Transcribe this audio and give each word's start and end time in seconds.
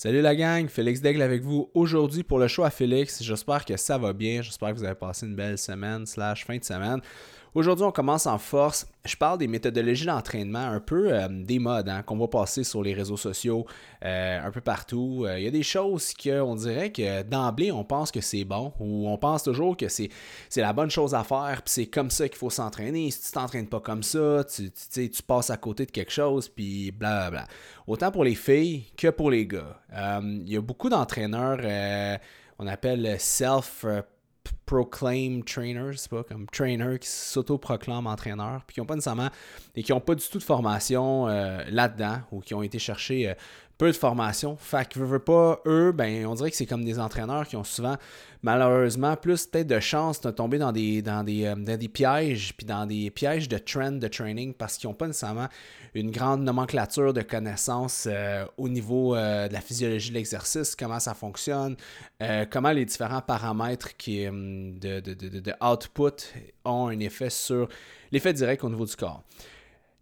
Salut 0.00 0.20
la 0.20 0.36
gang, 0.36 0.68
Félix 0.68 1.00
Daigle 1.00 1.22
avec 1.22 1.42
vous 1.42 1.72
aujourd'hui 1.74 2.22
pour 2.22 2.38
le 2.38 2.46
show 2.46 2.62
à 2.62 2.70
Félix. 2.70 3.20
J'espère 3.20 3.64
que 3.64 3.76
ça 3.76 3.98
va 3.98 4.12
bien, 4.12 4.42
j'espère 4.42 4.68
que 4.68 4.78
vous 4.78 4.84
avez 4.84 4.94
passé 4.94 5.26
une 5.26 5.34
belle 5.34 5.58
semaine 5.58 6.06
slash 6.06 6.46
fin 6.46 6.56
de 6.56 6.62
semaine. 6.62 7.00
Aujourd'hui, 7.54 7.84
on 7.84 7.92
commence 7.92 8.26
en 8.26 8.36
force. 8.38 8.86
Je 9.06 9.16
parle 9.16 9.38
des 9.38 9.48
méthodologies 9.48 10.04
d'entraînement, 10.04 10.58
un 10.58 10.80
peu 10.80 11.12
euh, 11.12 11.28
des 11.30 11.58
modes 11.58 11.88
hein, 11.88 12.02
qu'on 12.02 12.18
va 12.18 12.28
passer 12.28 12.62
sur 12.62 12.82
les 12.82 12.92
réseaux 12.92 13.16
sociaux, 13.16 13.64
euh, 14.04 14.40
un 14.44 14.50
peu 14.50 14.60
partout. 14.60 15.24
Euh, 15.26 15.38
il 15.38 15.44
y 15.44 15.48
a 15.48 15.50
des 15.50 15.62
choses 15.62 16.12
qu'on 16.12 16.54
dirait 16.56 16.92
que 16.92 17.22
d'emblée, 17.22 17.72
on 17.72 17.84
pense 17.84 18.12
que 18.12 18.20
c'est 18.20 18.44
bon, 18.44 18.74
ou 18.78 19.08
on 19.08 19.16
pense 19.16 19.44
toujours 19.44 19.78
que 19.78 19.88
c'est, 19.88 20.10
la 20.56 20.74
bonne 20.74 20.90
chose 20.90 21.14
à 21.14 21.24
faire, 21.24 21.62
puis 21.64 21.72
c'est 21.72 21.86
comme 21.86 22.10
ça 22.10 22.28
qu'il 22.28 22.36
faut 22.36 22.50
s'entraîner. 22.50 23.10
Si 23.10 23.22
tu 23.22 23.32
t'entraînes 23.32 23.68
pas 23.68 23.80
comme 23.80 24.02
ça, 24.02 24.44
tu, 24.44 24.70
tu, 24.70 25.10
tu 25.10 25.22
passes 25.22 25.48
à 25.48 25.56
côté 25.56 25.86
de 25.86 25.90
quelque 25.90 26.12
chose, 26.12 26.48
puis 26.48 26.90
blablabla. 26.90 27.46
Autant 27.86 28.10
pour 28.10 28.24
les 28.24 28.34
filles 28.34 28.84
que 28.96 29.08
pour 29.08 29.30
les 29.30 29.46
gars. 29.46 29.80
il 30.22 30.52
y 30.52 30.56
a 30.56 30.60
beaucoup 30.60 30.90
d'entraîneurs, 30.90 31.60
on 32.58 32.66
appelle 32.66 33.16
self 33.18 33.86
proclaim 34.66 35.42
trainers, 35.44 35.98
c'est 35.98 36.10
pas 36.10 36.22
comme 36.22 36.46
trainer 36.46 36.98
qui 36.98 37.08
s'auto-proclament 37.08 38.06
entraîneurs, 38.06 38.62
puis 38.66 38.74
qui 38.74 38.80
n'ont 38.80 38.86
pas 38.86 38.94
nécessairement 38.94 39.30
et 39.74 39.82
qui 39.82 39.92
n'ont 39.92 40.00
pas 40.00 40.14
du 40.14 40.26
tout 40.28 40.38
de 40.38 40.42
formation 40.42 41.28
euh, 41.28 41.64
là-dedans 41.70 42.20
ou 42.32 42.40
qui 42.40 42.54
ont 42.54 42.62
été 42.62 42.78
chercher 42.78 43.30
euh, 43.30 43.34
peu 43.78 43.86
de 43.86 43.96
formation. 43.96 44.56
Fait 44.56 44.86
que 44.88 44.98
veut, 44.98 45.20
pas, 45.20 45.60
eux, 45.64 45.92
ben, 45.92 46.26
on 46.26 46.34
dirait 46.34 46.50
que 46.50 46.56
c'est 46.56 46.66
comme 46.66 46.84
des 46.84 46.98
entraîneurs 46.98 47.46
qui 47.46 47.56
ont 47.56 47.62
souvent, 47.62 47.96
malheureusement, 48.42 49.14
plus 49.16 49.46
peut-être 49.46 49.68
de 49.68 49.78
chance 49.78 50.20
de 50.20 50.32
tomber 50.32 50.58
dans 50.58 50.72
des, 50.72 51.00
dans 51.00 51.22
des, 51.22 51.44
euh, 51.46 51.54
dans 51.54 51.78
des 51.78 51.88
pièges, 51.88 52.54
puis 52.56 52.66
dans 52.66 52.86
des 52.86 53.10
pièges 53.10 53.48
de 53.48 53.56
trend 53.56 53.92
de 53.92 54.08
training 54.08 54.52
parce 54.52 54.76
qu'ils 54.76 54.90
n'ont 54.90 54.94
pas 54.94 55.06
nécessairement 55.06 55.46
une 55.94 56.10
grande 56.10 56.42
nomenclature 56.42 57.14
de 57.14 57.22
connaissances 57.22 58.08
euh, 58.10 58.44
au 58.56 58.68
niveau 58.68 59.14
euh, 59.14 59.46
de 59.46 59.52
la 59.52 59.60
physiologie 59.60 60.10
de 60.10 60.14
l'exercice, 60.14 60.74
comment 60.74 61.00
ça 61.00 61.14
fonctionne, 61.14 61.76
comment 62.50 62.72
les 62.72 62.84
différents 62.84 63.20
paramètres 63.20 63.96
qui, 63.96 64.24
de, 64.24 65.00
de, 65.00 65.14
de, 65.14 65.40
de 65.40 65.54
output 65.64 66.24
ont 66.64 66.88
un 66.88 66.98
effet 66.98 67.30
sur 67.30 67.68
l'effet 68.10 68.32
direct 68.32 68.64
au 68.64 68.70
niveau 68.70 68.84
du 68.84 68.96
corps. 68.96 69.22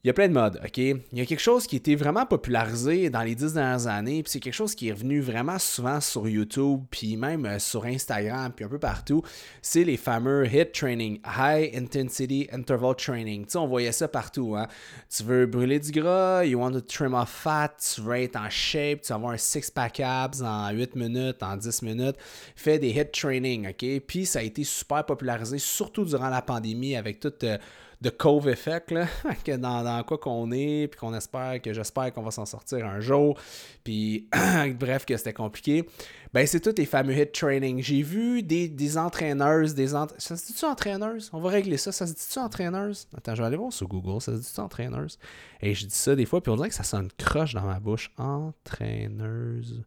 Il 0.06 0.10
y 0.10 0.10
a 0.10 0.12
plein 0.12 0.28
de 0.28 0.34
modes, 0.34 0.60
OK? 0.64 0.78
Il 0.78 1.02
y 1.14 1.20
a 1.20 1.26
quelque 1.26 1.40
chose 1.40 1.66
qui 1.66 1.74
a 1.74 1.78
été 1.78 1.96
vraiment 1.96 2.26
popularisé 2.26 3.10
dans 3.10 3.22
les 3.22 3.34
dix 3.34 3.54
dernières 3.54 3.88
années, 3.88 4.22
puis 4.22 4.30
c'est 4.30 4.38
quelque 4.38 4.54
chose 4.54 4.76
qui 4.76 4.86
est 4.86 4.92
revenu 4.92 5.20
vraiment 5.20 5.58
souvent 5.58 6.00
sur 6.00 6.28
YouTube, 6.28 6.82
puis 6.92 7.16
même 7.16 7.44
euh, 7.44 7.58
sur 7.58 7.84
Instagram, 7.86 8.52
puis 8.54 8.64
un 8.64 8.68
peu 8.68 8.78
partout. 8.78 9.22
C'est 9.62 9.82
les 9.82 9.96
fameux 9.96 10.46
HIT 10.46 10.70
training, 10.70 11.18
High 11.26 11.74
Intensity 11.74 12.46
Interval 12.52 12.94
Training. 12.94 13.46
Tu 13.46 13.50
sais, 13.50 13.58
on 13.58 13.66
voyait 13.66 13.90
ça 13.90 14.06
partout, 14.06 14.54
hein? 14.54 14.68
Tu 15.10 15.24
veux 15.24 15.44
brûler 15.44 15.80
du 15.80 15.90
gras, 15.90 16.44
you 16.44 16.60
want 16.60 16.70
to 16.70 16.82
trim 16.82 17.12
off 17.12 17.28
fat, 17.28 17.74
tu 17.92 18.00
veux 18.00 18.14
être 18.14 18.36
en 18.36 18.48
shape, 18.48 19.00
tu 19.00 19.08
veux 19.08 19.16
avoir 19.16 19.32
un 19.32 19.36
six-pack 19.36 19.98
abs 19.98 20.40
en 20.40 20.70
8 20.70 20.94
minutes, 20.94 21.42
en 21.42 21.56
10 21.56 21.82
minutes. 21.82 22.16
Fais 22.54 22.78
des 22.78 22.90
HIT 22.90 23.10
training, 23.10 23.70
OK? 23.70 23.84
Puis 24.06 24.24
ça 24.24 24.38
a 24.38 24.42
été 24.42 24.62
super 24.62 25.04
popularisé, 25.04 25.58
surtout 25.58 26.04
durant 26.04 26.28
la 26.28 26.42
pandémie, 26.42 26.94
avec 26.94 27.18
toute... 27.18 27.42
Euh, 27.42 27.58
de 28.00 28.10
Cove 28.10 28.48
Effect, 28.48 28.90
là, 28.90 29.06
dans, 29.58 29.82
dans, 29.82 30.02
quoi 30.04 30.18
qu'on 30.18 30.52
est, 30.52 30.88
puis 30.88 31.00
qu'on 31.00 31.14
espère, 31.14 31.60
que 31.62 31.72
j'espère 31.72 32.12
qu'on 32.12 32.22
va 32.22 32.30
s'en 32.30 32.44
sortir 32.44 32.86
un 32.86 33.00
jour, 33.00 33.38
puis 33.84 34.28
bref, 34.78 35.06
que 35.06 35.16
c'était 35.16 35.32
compliqué. 35.32 35.88
Ben, 36.34 36.46
c'est 36.46 36.60
tous 36.60 36.74
les 36.76 36.84
fameux 36.84 37.16
hit 37.16 37.32
training. 37.32 37.82
J'ai 37.82 38.02
vu 38.02 38.42
des, 38.42 38.68
des 38.68 38.98
entraîneuses, 38.98 39.74
des 39.74 39.88
Ça 39.88 40.06
se 40.18 40.46
dit-tu 40.46 40.66
entraîneuses? 40.66 41.30
On 41.32 41.40
va 41.40 41.48
régler 41.48 41.78
ça. 41.78 41.92
Ça 41.92 42.06
se 42.06 42.12
dit-tu 42.12 42.38
entraîneuses? 42.38 43.08
Attends, 43.16 43.34
je 43.34 43.40
vais 43.40 43.46
aller 43.46 43.56
voir 43.56 43.72
sur 43.72 43.88
Google. 43.88 44.20
Ça 44.20 44.32
se 44.32 44.42
dit-tu 44.42 44.60
entraîneuses? 44.60 45.18
Et 45.62 45.72
je 45.72 45.86
dis 45.86 45.94
ça 45.94 46.14
des 46.14 46.26
fois, 46.26 46.42
puis 46.42 46.52
on 46.52 46.56
dirait 46.56 46.68
que 46.68 46.74
ça 46.74 46.82
sonne 46.82 47.08
croche 47.16 47.54
dans 47.54 47.64
ma 47.64 47.80
bouche. 47.80 48.12
Entraîneuse. 48.18 49.82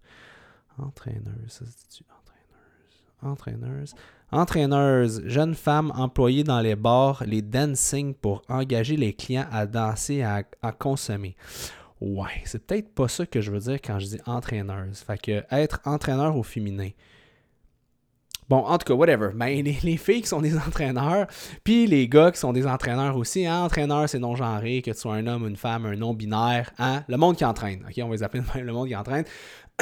Entraîneuse. 0.80 1.50
Ça 1.50 1.66
se 1.66 1.72
dit-tu 1.72 2.04
entraîneuse? 2.20 3.04
Entraîneuse. 3.22 3.94
Entraîneuse, 4.32 5.24
jeune 5.26 5.56
femme 5.56 5.92
employée 5.96 6.44
dans 6.44 6.60
les 6.60 6.76
bars, 6.76 7.24
les 7.26 7.42
dancing 7.42 8.14
pour 8.14 8.44
engager 8.48 8.96
les 8.96 9.14
clients 9.14 9.48
à 9.52 9.66
danser 9.66 10.22
à, 10.22 10.44
consommer. 10.72 11.36
Ouais, 12.00 12.42
c'est 12.46 12.66
peut-être 12.66 12.94
pas 12.94 13.08
ça 13.08 13.26
que 13.26 13.42
je 13.42 13.50
veux 13.50 13.60
dire 13.60 13.80
quand 13.84 13.98
je 14.00 14.06
dis 14.06 14.22
entraîneuse. 14.26 15.00
Fait 15.00 15.20
que 15.20 15.44
être 15.52 15.82
entraîneur 15.86 16.38
au 16.38 16.44
féminin. 16.44 16.90
Bon, 18.50 18.58
en 18.58 18.78
tout 18.78 18.86
cas, 18.86 18.94
whatever. 18.94 19.30
Ben, 19.36 19.64
les, 19.64 19.98
filles 19.98 20.22
qui 20.22 20.28
sont 20.28 20.42
des 20.42 20.58
entraîneurs, 20.58 21.28
puis 21.64 21.86
les 21.86 22.08
gars 22.08 22.32
qui 22.32 22.40
sont 22.40 22.52
des 22.52 22.66
entraîneurs 22.66 23.16
aussi. 23.16 23.46
Hein? 23.46 23.64
Entraîneur, 23.64 24.10
c'est 24.10 24.18
non-genré, 24.18 24.82
que 24.82 24.90
tu 24.90 24.98
sois 24.98 25.16
un 25.16 25.28
homme, 25.28 25.48
une 25.48 25.56
femme, 25.56 25.86
un 25.86 25.96
non-binaire. 25.96 26.72
Hein? 26.80 27.04
Le 27.08 27.18
monde 27.18 27.36
qui 27.36 27.46
entraîne. 27.46 27.86
OK, 27.88 27.94
on 28.02 28.08
va 28.08 28.16
les 28.16 28.24
appeler 28.24 28.44
le 28.64 28.74
monde 28.74 28.88
qui 28.88 28.96
entraîne. 28.96 29.26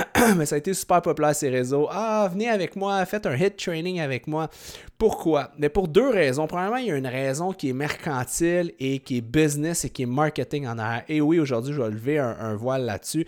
mais 0.38 0.46
ça 0.46 0.56
a 0.56 0.58
été 0.58 0.74
super 0.74 1.02
populaire 1.02 1.36
ces 1.36 1.50
réseaux. 1.50 1.88
Ah, 1.90 2.28
venez 2.32 2.50
avec 2.50 2.76
moi, 2.76 3.06
faites 3.06 3.26
un 3.26 3.36
hit 3.36 3.58
training 3.58 4.00
avec 4.00 4.28
moi. 4.28 4.50
Pourquoi? 4.98 5.52
Mais 5.58 5.70
pour 5.70 5.88
deux 5.88 6.10
raisons. 6.10 6.48
Premièrement, 6.48 6.78
il 6.78 6.88
y 6.88 6.92
a 6.92 6.96
une 6.96 7.08
raison 7.08 7.54
qui 7.54 7.70
est 7.70 7.74
mercantile 7.74 8.74
et 8.80 9.00
qui 9.00 9.18
est 9.18 9.22
business 9.22 9.86
et 9.86 9.90
qui 9.90 10.04
est 10.04 10.08
marketing 10.08 10.68
en 10.68 10.78
arrière. 10.78 11.04
Et 11.08 11.22
oui, 11.22 11.40
aujourd'hui, 11.40 11.74
je 11.74 11.82
vais 11.82 11.90
lever 11.90 12.20
un 12.20 12.56
voile 12.56 12.86
là-dessus. 12.86 13.26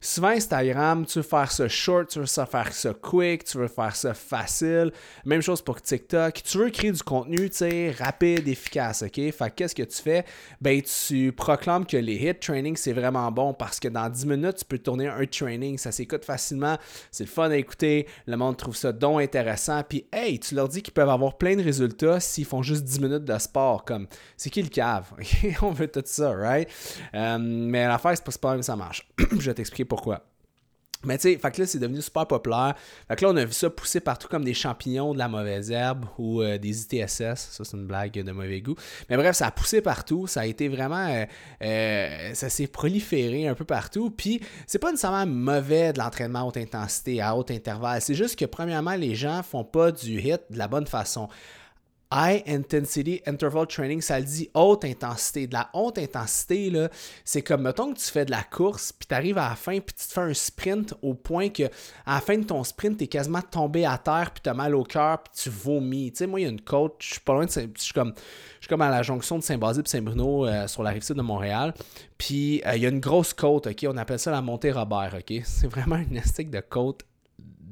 Souvent, 0.00 0.28
Instagram, 0.28 1.04
tu 1.06 1.18
veux 1.18 1.24
faire 1.24 1.50
ça 1.50 1.66
short, 1.66 2.08
tu 2.08 2.20
veux 2.20 2.26
faire 2.26 2.72
ça 2.72 2.94
quick, 2.94 3.42
tu 3.42 3.58
veux 3.58 3.66
faire 3.66 3.96
ça 3.96 4.14
facile. 4.14 4.92
Même 5.24 5.42
chose 5.42 5.60
pour 5.60 5.82
TikTok. 5.82 6.40
Tu 6.44 6.58
veux 6.58 6.70
créer 6.70 6.92
du 6.92 7.02
contenu, 7.02 7.50
tu 7.50 7.56
sais, 7.56 7.90
rapide, 7.98 8.46
efficace, 8.46 9.02
OK? 9.02 9.14
Fait 9.14 9.52
qu'est-ce 9.56 9.74
que 9.74 9.82
tu 9.82 10.00
fais? 10.00 10.24
Ben, 10.60 10.80
tu 10.82 11.32
proclames 11.32 11.84
que 11.84 11.96
les 11.96 12.14
hit 12.14 12.38
training, 12.38 12.76
c'est 12.76 12.92
vraiment 12.92 13.32
bon 13.32 13.52
parce 13.54 13.80
que 13.80 13.88
dans 13.88 14.08
10 14.08 14.26
minutes, 14.26 14.58
tu 14.58 14.64
peux 14.64 14.78
tourner 14.78 15.08
un 15.08 15.26
training. 15.26 15.76
Ça 15.78 15.90
s'écoute 15.90 16.24
facilement, 16.24 16.78
c'est 17.10 17.24
le 17.24 17.30
fun 17.30 17.50
à 17.50 17.56
écouter. 17.56 18.06
Le 18.26 18.36
monde 18.36 18.56
trouve 18.56 18.76
ça 18.76 18.92
donc 18.92 19.20
intéressant. 19.20 19.82
Puis, 19.82 20.06
hey, 20.12 20.38
tu 20.38 20.54
leur 20.54 20.68
dis 20.68 20.80
qu'ils 20.80 20.94
peuvent 20.94 21.08
avoir 21.08 21.36
plein 21.38 21.56
de 21.56 21.62
résultats 21.62 22.20
s'ils 22.20 22.44
font 22.44 22.62
juste 22.62 22.84
10 22.84 23.00
minutes 23.00 23.24
de 23.24 23.38
sport. 23.38 23.84
Comme, 23.84 24.06
c'est 24.36 24.50
qui 24.50 24.62
le 24.62 24.68
cave? 24.68 25.12
On 25.62 25.72
veut 25.72 25.88
tout 25.88 26.02
ça, 26.04 26.30
right? 26.30 26.68
Euh, 27.14 27.36
mais 27.40 27.88
l'affaire, 27.88 28.12
c'est 28.14 28.24
pas, 28.24 28.32
pas 28.40 28.52
même 28.52 28.62
ça 28.62 28.76
marche. 28.76 29.08
Je 29.32 29.46
vais 29.50 29.54
t'expliquer 29.54 29.87
pourquoi. 29.88 30.24
Mais 31.04 31.16
tu 31.16 31.22
sais, 31.22 31.38
fait 31.38 31.50
que 31.52 31.60
là, 31.60 31.66
c'est 31.66 31.78
devenu 31.78 32.02
super 32.02 32.26
populaire. 32.26 32.74
Fait 33.06 33.14
que 33.14 33.24
là, 33.24 33.30
on 33.30 33.36
a 33.36 33.44
vu 33.44 33.52
ça 33.52 33.70
pousser 33.70 34.00
partout 34.00 34.26
comme 34.26 34.42
des 34.42 34.54
champignons 34.54 35.12
de 35.12 35.18
la 35.18 35.28
mauvaise 35.28 35.70
herbe 35.70 36.06
ou 36.18 36.42
euh, 36.42 36.58
des 36.58 36.82
ITSS. 36.82 37.36
Ça, 37.36 37.64
c'est 37.64 37.76
une 37.76 37.86
blague 37.86 38.12
de 38.12 38.32
mauvais 38.32 38.60
goût. 38.60 38.74
Mais 39.08 39.16
bref, 39.16 39.36
ça 39.36 39.46
a 39.46 39.50
poussé 39.52 39.80
partout. 39.80 40.26
Ça 40.26 40.40
a 40.40 40.46
été 40.46 40.66
vraiment. 40.68 41.06
Euh, 41.06 41.24
euh, 41.62 42.34
ça 42.34 42.48
s'est 42.48 42.66
proliféré 42.66 43.46
un 43.46 43.54
peu 43.54 43.64
partout. 43.64 44.10
Puis, 44.10 44.40
c'est 44.66 44.80
pas 44.80 44.90
nécessairement 44.90 45.24
mauvais 45.26 45.92
de 45.92 46.00
l'entraînement 46.00 46.40
à 46.40 46.44
haute 46.44 46.56
intensité, 46.56 47.20
à 47.20 47.36
haute 47.36 47.52
intervalle. 47.52 48.02
C'est 48.02 48.14
juste 48.14 48.36
que, 48.36 48.44
premièrement, 48.44 48.96
les 48.96 49.14
gens 49.14 49.44
font 49.44 49.64
pas 49.64 49.92
du 49.92 50.20
hit 50.20 50.40
de 50.50 50.58
la 50.58 50.66
bonne 50.66 50.86
façon. 50.88 51.28
High 52.12 52.42
Intensity 52.46 53.20
Interval 53.26 53.66
Training, 53.66 54.00
ça 54.00 54.18
le 54.18 54.24
dit 54.24 54.48
haute 54.54 54.84
intensité. 54.84 55.46
De 55.46 55.52
la 55.52 55.68
haute 55.74 55.98
intensité, 55.98 56.72
c'est 57.24 57.42
comme, 57.42 57.62
mettons 57.62 57.92
que 57.92 57.98
tu 57.98 58.06
fais 58.06 58.24
de 58.24 58.30
la 58.30 58.42
course, 58.42 58.92
puis 58.92 59.06
tu 59.06 59.14
arrives 59.14 59.38
à 59.38 59.50
la 59.50 59.56
fin, 59.56 59.78
puis 59.80 59.94
tu 59.94 60.06
te 60.06 60.12
fais 60.12 60.20
un 60.20 60.34
sprint 60.34 60.94
au 61.02 61.14
point 61.14 61.50
que 61.50 61.64
à 62.06 62.14
la 62.14 62.20
fin 62.20 62.38
de 62.38 62.44
ton 62.44 62.64
sprint, 62.64 62.98
tu 62.98 63.04
es 63.04 63.06
quasiment 63.06 63.42
tombé 63.42 63.84
à 63.84 63.98
terre, 63.98 64.30
puis 64.32 64.40
tu 64.42 64.48
as 64.48 64.54
mal 64.54 64.74
au 64.74 64.84
cœur, 64.84 65.22
puis 65.22 65.42
tu 65.42 65.50
vomis. 65.50 66.12
Tu 66.12 66.18
sais, 66.18 66.26
moi, 66.26 66.40
il 66.40 66.44
y 66.44 66.46
a 66.46 66.50
une 66.50 66.60
côte, 66.60 66.96
je 67.00 67.12
suis 67.12 67.20
pas 67.20 67.34
loin 67.34 67.44
de. 67.44 67.50
Je 67.50 67.68
suis 67.76 67.92
comme, 67.92 68.14
je 68.14 68.66
suis 68.66 68.68
comme 68.68 68.82
à 68.82 68.90
la 68.90 69.02
jonction 69.02 69.38
de 69.38 69.42
Saint-Basile 69.42 69.82
et 69.84 69.88
Saint-Bruno 69.88 70.46
euh, 70.46 70.66
sur 70.66 70.82
la 70.82 70.90
rive 70.90 71.02
sud 71.02 71.16
de 71.16 71.22
Montréal. 71.22 71.74
Puis 72.16 72.62
euh, 72.66 72.76
il 72.76 72.82
y 72.82 72.86
a 72.86 72.88
une 72.88 73.00
grosse 73.00 73.34
côte, 73.34 73.66
OK? 73.66 73.86
On 73.86 73.96
appelle 73.96 74.18
ça 74.18 74.30
la 74.30 74.40
montée 74.40 74.72
Robert, 74.72 75.14
OK? 75.14 75.40
C'est 75.44 75.68
vraiment 75.68 75.96
une 75.96 76.16
estique 76.16 76.50
de 76.50 76.60
côte 76.60 77.04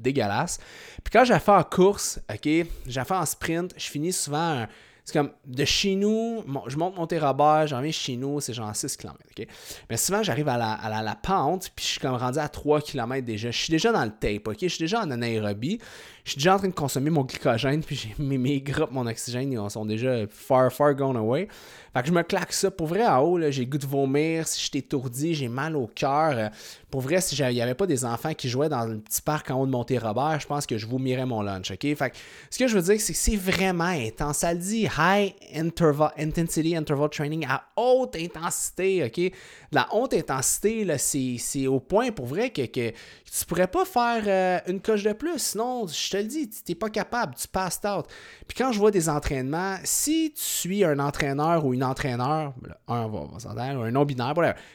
dégueulasse. 0.01 0.59
Puis 1.03 1.11
quand 1.11 1.25
j'ai 1.25 1.39
fait 1.39 1.51
en 1.51 1.63
course, 1.63 2.19
OK, 2.29 2.43
j'ai 2.43 3.03
fait 3.03 3.15
en 3.15 3.25
sprint, 3.25 3.73
je 3.77 3.89
finis 3.89 4.13
souvent 4.13 4.65
c'est 5.07 5.13
comme 5.13 5.31
de 5.45 5.63
chez 5.63 5.95
nous, 5.95 6.43
je 6.67 6.75
monte 6.75 6.97
Monté-Robert, 6.97 7.67
j'en 7.67 7.79
viens 7.79 7.93
chez 7.93 8.17
nous, 8.17 8.41
c'est 8.41 8.51
genre 8.51 8.75
6 8.75 8.97
km. 8.97 9.17
OK? 9.37 9.47
Mais 9.89 9.95
souvent, 9.95 10.21
j'arrive 10.21 10.49
à 10.49 10.57
la, 10.57 10.73
à, 10.73 11.01
la, 11.01 11.15
pente, 11.15 11.71
puis 11.73 11.85
je 11.85 11.91
suis 11.91 11.99
comme 12.01 12.15
rendu 12.15 12.39
à 12.39 12.49
3 12.49 12.81
km 12.81 13.25
déjà. 13.25 13.49
Je 13.49 13.57
suis 13.57 13.71
déjà 13.71 13.93
dans 13.93 14.03
le 14.03 14.11
tape, 14.11 14.45
OK? 14.49 14.57
Je 14.59 14.67
suis 14.67 14.79
déjà 14.79 14.99
en 14.99 15.09
anaérobie. 15.09 15.79
Je 16.27 16.31
suis 16.31 16.39
déjà 16.39 16.55
en 16.55 16.57
train 16.57 16.67
de 16.67 16.73
consommer 16.73 17.09
mon 17.09 17.23
glycogène, 17.23 17.81
puis 17.81 18.13
mes, 18.19 18.37
mes 18.37 18.59
groupes, 18.59 18.91
mon 18.91 19.07
oxygène, 19.07 19.49
ils 19.49 19.69
sont 19.71 19.85
déjà 19.85 20.27
far, 20.27 20.69
far 20.73 20.93
gone 20.93 21.15
away. 21.15 21.47
Fait 21.93 22.01
que 22.01 22.07
je 22.09 22.11
me 22.11 22.21
claque 22.21 22.51
ça. 22.51 22.69
Pour 22.69 22.87
vrai, 22.87 23.07
en 23.07 23.19
haut, 23.19 23.39
j'ai 23.49 23.65
goût 23.65 23.77
de 23.77 23.85
vomir. 23.85 24.45
Si 24.45 24.59
je 24.59 24.67
suis 24.67 24.77
étourdi, 24.77 25.33
j'ai 25.33 25.47
mal 25.47 25.77
au 25.77 25.87
cœur. 25.87 26.51
Pour 26.91 26.99
vrai, 26.99 27.21
si 27.21 27.33
il 27.33 27.47
n'y 27.47 27.61
avait 27.61 27.75
pas 27.75 27.87
des 27.87 28.03
enfants 28.03 28.33
qui 28.33 28.49
jouaient 28.49 28.67
dans 28.67 28.83
le 28.85 28.97
petit 28.97 29.21
parc 29.21 29.49
en 29.51 29.61
haut 29.61 29.65
de 29.65 29.71
Monté-Robert, 29.71 30.41
je 30.41 30.47
pense 30.47 30.65
que 30.65 30.77
je 30.77 30.85
vomirais 30.85 31.25
mon 31.25 31.41
lunch, 31.41 31.71
OK? 31.71 31.95
Fait 31.95 32.09
que 32.09 32.17
ce 32.49 32.59
que 32.59 32.67
je 32.67 32.77
veux 32.77 32.83
dire, 32.83 32.99
c'est 32.99 33.13
que 33.13 33.19
c'est 33.19 33.37
vraiment 33.37 33.85
intense. 33.85 34.39
Ça 34.39 34.53
le 34.53 34.59
dit 34.59 34.85
high 34.99 35.33
interval, 35.55 36.11
intensity 36.17 36.75
interval 36.75 37.09
training 37.09 37.45
à 37.47 37.63
haute 37.77 38.17
intensité, 38.17 39.05
OK? 39.05 39.31
La 39.71 39.87
haute 39.93 40.13
intensité, 40.13 40.85
c'est 40.97 41.67
au 41.67 41.79
point 41.79 42.11
pour 42.11 42.25
vrai 42.25 42.49
que, 42.49 42.65
que 42.65 42.91
tu 42.91 43.45
pourrais 43.45 43.67
pas 43.67 43.85
faire 43.85 44.23
euh, 44.25 44.71
une 44.71 44.79
coche 44.81 45.03
de 45.03 45.13
plus. 45.13 45.37
Sinon, 45.37 45.87
je 45.87 46.09
te 46.09 46.17
le 46.17 46.23
dis, 46.23 46.49
tu 46.49 46.57
n'es 46.69 46.75
pas 46.75 46.89
capable, 46.89 47.35
tu 47.35 47.47
passes 47.47 47.79
out. 47.85 48.05
Puis 48.47 48.57
quand 48.57 48.71
je 48.71 48.79
vois 48.79 48.91
des 48.91 49.09
entraînements, 49.09 49.75
si 49.83 50.31
tu 50.35 50.41
suis 50.41 50.83
un 50.83 50.99
entraîneur 50.99 51.65
ou 51.65 51.73
une 51.73 51.83
entraîneur, 51.83 52.53
un 52.87 53.07
va, 53.07 53.27
un 53.59 53.91
non-binaire, 53.91 54.33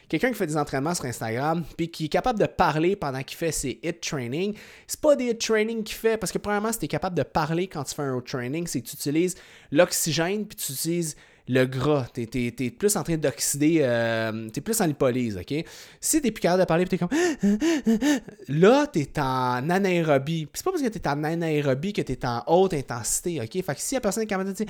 quelqu'un 0.09 0.29
qui 0.29 0.35
fait 0.35 0.47
des 0.47 0.57
entraînements 0.57 0.95
sur 0.95 1.07
Instagram, 1.07 1.65
puis 1.77 1.91
qui 1.91 2.07
est 2.07 2.09
capable 2.09 2.39
de 2.39 2.47
parler 2.47 2.97
pendant 2.97 3.23
qu'il 3.23 3.37
fait 3.37 3.53
ses 3.53 3.81
hit 3.83 4.01
training, 4.01 4.55
c'est 4.87 5.01
pas 5.01 5.17
des 5.17 5.31
hit 5.31 5.41
training 5.41 5.83
qu'il 5.83 5.97
fait, 5.97 6.17
parce 6.17 6.33
que 6.33 6.39
premièrement, 6.39 6.73
si 6.73 6.81
tu 6.81 6.85
es 6.85 6.89
capable 6.89 7.17
de 7.17 7.23
parler 7.23 7.67
quand 7.67 7.85
tu 7.85 7.95
fais 7.95 8.03
un 8.03 8.19
hit 8.19 8.27
training, 8.27 8.67
c'est 8.67 8.81
que 8.81 8.89
tu 8.89 8.97
utilises 8.97 9.37
l'oxygène, 9.71 10.47
puis 10.47 10.57
tu 10.57 10.73
utilises 10.73 11.17
le 11.49 11.65
gras. 11.65 12.07
Tu 12.15 12.23
es, 12.23 12.71
plus 12.71 12.97
en 12.97 13.03
train 13.03 13.17
d'oxyder. 13.17 13.81
Euh, 13.83 14.49
tu 14.53 14.59
es 14.59 14.63
plus 14.63 14.81
en 14.81 14.87
lipolyse, 14.87 15.37
OK? 15.37 15.65
Si 16.01 16.21
tu 16.21 16.33
plus 16.33 16.41
capable 16.41 16.63
de 16.63 16.67
parler, 16.67 16.87
tu 16.87 16.95
es 16.95 16.99
comme. 16.99 17.09
Là, 18.49 18.87
tu 18.87 19.01
es 19.01 19.19
en 19.19 19.69
anaérobie. 19.69 20.47
Puis 20.47 20.53
c'est 20.55 20.65
pas 20.65 20.71
parce 20.71 20.83
que 20.83 20.89
tu 20.89 20.99
es 20.99 21.09
en 21.09 21.25
anaérobie 21.25 21.93
que 21.93 22.03
tu 22.03 22.13
es 22.13 22.27
en 22.27 22.43
haute 22.47 22.75
intensité, 22.75 23.41
OK? 23.41 23.65
Fait 23.65 23.75
que 23.75 23.81
si 23.81 23.95
la 23.95 24.01
personne 24.01 24.25
est 24.25 24.27
capable 24.27 24.51
de 24.51 24.55
dire. 24.55 24.67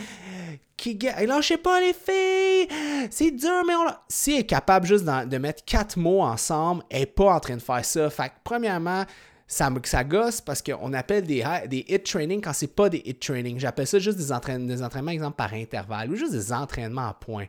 Qui, 0.77 0.99
lâchez 1.27 1.59
pas 1.59 1.81
les 1.81 1.93
filles! 1.93 2.67
C'est 3.11 3.31
dur, 3.31 3.63
mais 3.65 3.75
on 3.77 3.87
Si 4.09 4.33
elle 4.33 4.41
est 4.41 4.47
capable 4.47 4.87
juste 4.87 5.05
de 5.05 5.39
mettre 5.39 5.65
quatre 5.65 5.97
mots 5.97 6.23
ensemble, 6.23 6.83
elle 6.91 7.01
n'est 7.01 7.07
pas 7.07 7.35
en 7.35 7.41
train 7.41 7.57
de 7.57 7.63
faire 7.63 7.85
ça. 7.85 8.11
Fait 8.11 8.31
que, 8.31 8.35
premièrement, 8.43 9.05
ça, 9.53 9.69
ça 9.85 10.03
gosse 10.03 10.41
parce 10.41 10.63
qu'on 10.63 10.95
appelle 10.95 11.25
des, 11.25 11.45
des 11.69 11.85
hit 11.87 12.05
training 12.05 12.41
quand 12.41 12.55
c'est 12.55 12.75
pas 12.75 12.89
des 12.89 13.03
hit 13.05 13.21
training. 13.21 13.59
J'appelle 13.59 13.87
ça 13.87 13.99
juste 13.99 14.17
des, 14.17 14.33
entraînements, 14.33 14.67
des 14.67 14.83
entraînements, 14.83 15.11
exemple, 15.11 15.37
par 15.37 15.53
intervalle 15.53 16.11
ou 16.11 16.17
juste 16.17 16.33
des 16.33 16.55
entraînements 16.55 17.09
à 17.09 17.13
point. 17.13 17.45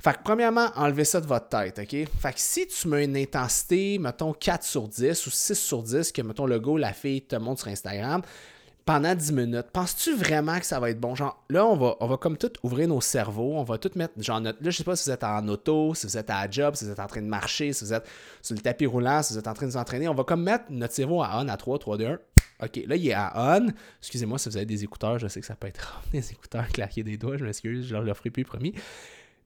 Fait 0.00 0.14
que, 0.14 0.20
premièrement, 0.24 0.68
enlevez 0.74 1.04
ça 1.04 1.20
de 1.20 1.26
votre 1.26 1.48
tête, 1.48 1.78
OK? 1.78 1.90
Fait 1.90 2.32
que 2.32 2.40
si 2.40 2.66
tu 2.66 2.88
mets 2.88 3.04
une 3.04 3.16
intensité, 3.16 3.98
mettons 3.98 4.32
4 4.32 4.64
sur 4.64 4.88
10 4.88 5.26
ou 5.26 5.30
6 5.30 5.54
sur 5.54 5.82
10, 5.82 6.12
que, 6.12 6.22
mettons, 6.22 6.46
le 6.46 6.58
go, 6.58 6.78
la 6.78 6.94
fille 6.94 7.20
te 7.20 7.36
montre 7.36 7.60
sur 7.60 7.70
Instagram, 7.70 8.22
pendant 8.84 9.14
10 9.14 9.32
minutes, 9.32 9.66
penses-tu 9.72 10.14
vraiment 10.14 10.58
que 10.58 10.66
ça 10.66 10.78
va 10.78 10.90
être 10.90 11.00
bon? 11.00 11.14
Genre, 11.14 11.42
là, 11.48 11.64
on 11.64 11.76
va, 11.76 11.96
on 12.00 12.06
va 12.06 12.16
comme 12.18 12.36
tout 12.36 12.52
ouvrir 12.62 12.86
nos 12.88 13.00
cerveaux, 13.00 13.54
on 13.54 13.62
va 13.62 13.78
tout 13.78 13.90
mettre, 13.94 14.12
genre, 14.22 14.40
notre, 14.40 14.62
là, 14.62 14.70
je 14.70 14.76
sais 14.76 14.84
pas 14.84 14.94
si 14.94 15.08
vous 15.08 15.14
êtes 15.14 15.24
en 15.24 15.48
auto, 15.48 15.94
si 15.94 16.06
vous 16.06 16.18
êtes 16.18 16.28
à 16.28 16.44
la 16.44 16.50
job, 16.50 16.74
si 16.74 16.84
vous 16.84 16.90
êtes 16.90 17.00
en 17.00 17.06
train 17.06 17.22
de 17.22 17.26
marcher, 17.26 17.72
si 17.72 17.84
vous 17.84 17.94
êtes 17.94 18.06
sur 18.42 18.54
le 18.54 18.60
tapis 18.60 18.86
roulant, 18.86 19.22
si 19.22 19.32
vous 19.32 19.38
êtes 19.38 19.48
en 19.48 19.54
train 19.54 19.66
de 19.66 19.70
vous 19.70 19.78
entraîner, 19.78 20.06
on 20.08 20.14
va 20.14 20.24
comme 20.24 20.42
mettre 20.42 20.64
notre 20.68 20.92
cerveau 20.92 21.22
à 21.22 21.40
on, 21.42 21.48
à 21.48 21.56
3, 21.56 21.78
3, 21.78 21.96
2, 21.96 22.06
1. 22.06 22.18
OK, 22.62 22.80
là, 22.86 22.96
il 22.96 23.08
est 23.08 23.14
à 23.14 23.32
on. 23.58 23.68
Excusez-moi 24.00 24.38
si 24.38 24.48
vous 24.50 24.56
avez 24.56 24.66
des 24.66 24.84
écouteurs, 24.84 25.18
je 25.18 25.28
sais 25.28 25.40
que 25.40 25.46
ça 25.46 25.56
peut 25.56 25.66
être 25.66 26.02
des 26.12 26.32
écouteurs 26.32 26.68
claquer 26.68 27.02
des 27.02 27.16
doigts, 27.16 27.36
je 27.38 27.44
m'excuse, 27.44 27.86
je 27.86 27.96
leur 27.96 28.16
ferai 28.16 28.30
plus 28.30 28.44
promis. 28.44 28.74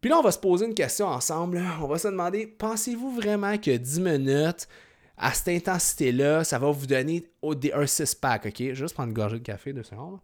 Puis 0.01 0.11
là, 0.11 0.19
on 0.19 0.23
va 0.23 0.31
se 0.31 0.39
poser 0.39 0.67
une 0.67 0.75
question 0.75 1.07
ensemble. 1.07 1.63
On 1.81 1.87
va 1.87 1.99
se 1.99 2.09
demander, 2.09 2.47
pensez-vous 2.47 3.15
vraiment 3.15 3.57
que 3.59 3.77
10 3.77 4.01
minutes, 4.01 4.69
à 5.19 5.33
cette 5.33 5.49
intensité-là, 5.49 6.45
ça 6.45 6.59
va 6.59 6.71
vous 6.71 6.87
donner 6.87 7.31
un 7.43 7.85
6-pack, 7.85 8.47
OK? 8.47 8.73
Juste 8.75 8.95
prendre 8.95 9.09
une 9.09 9.15
gorgée 9.15 9.39
de 9.39 9.45
café, 9.45 9.73
deux 9.73 9.83
secondes. 9.83 10.21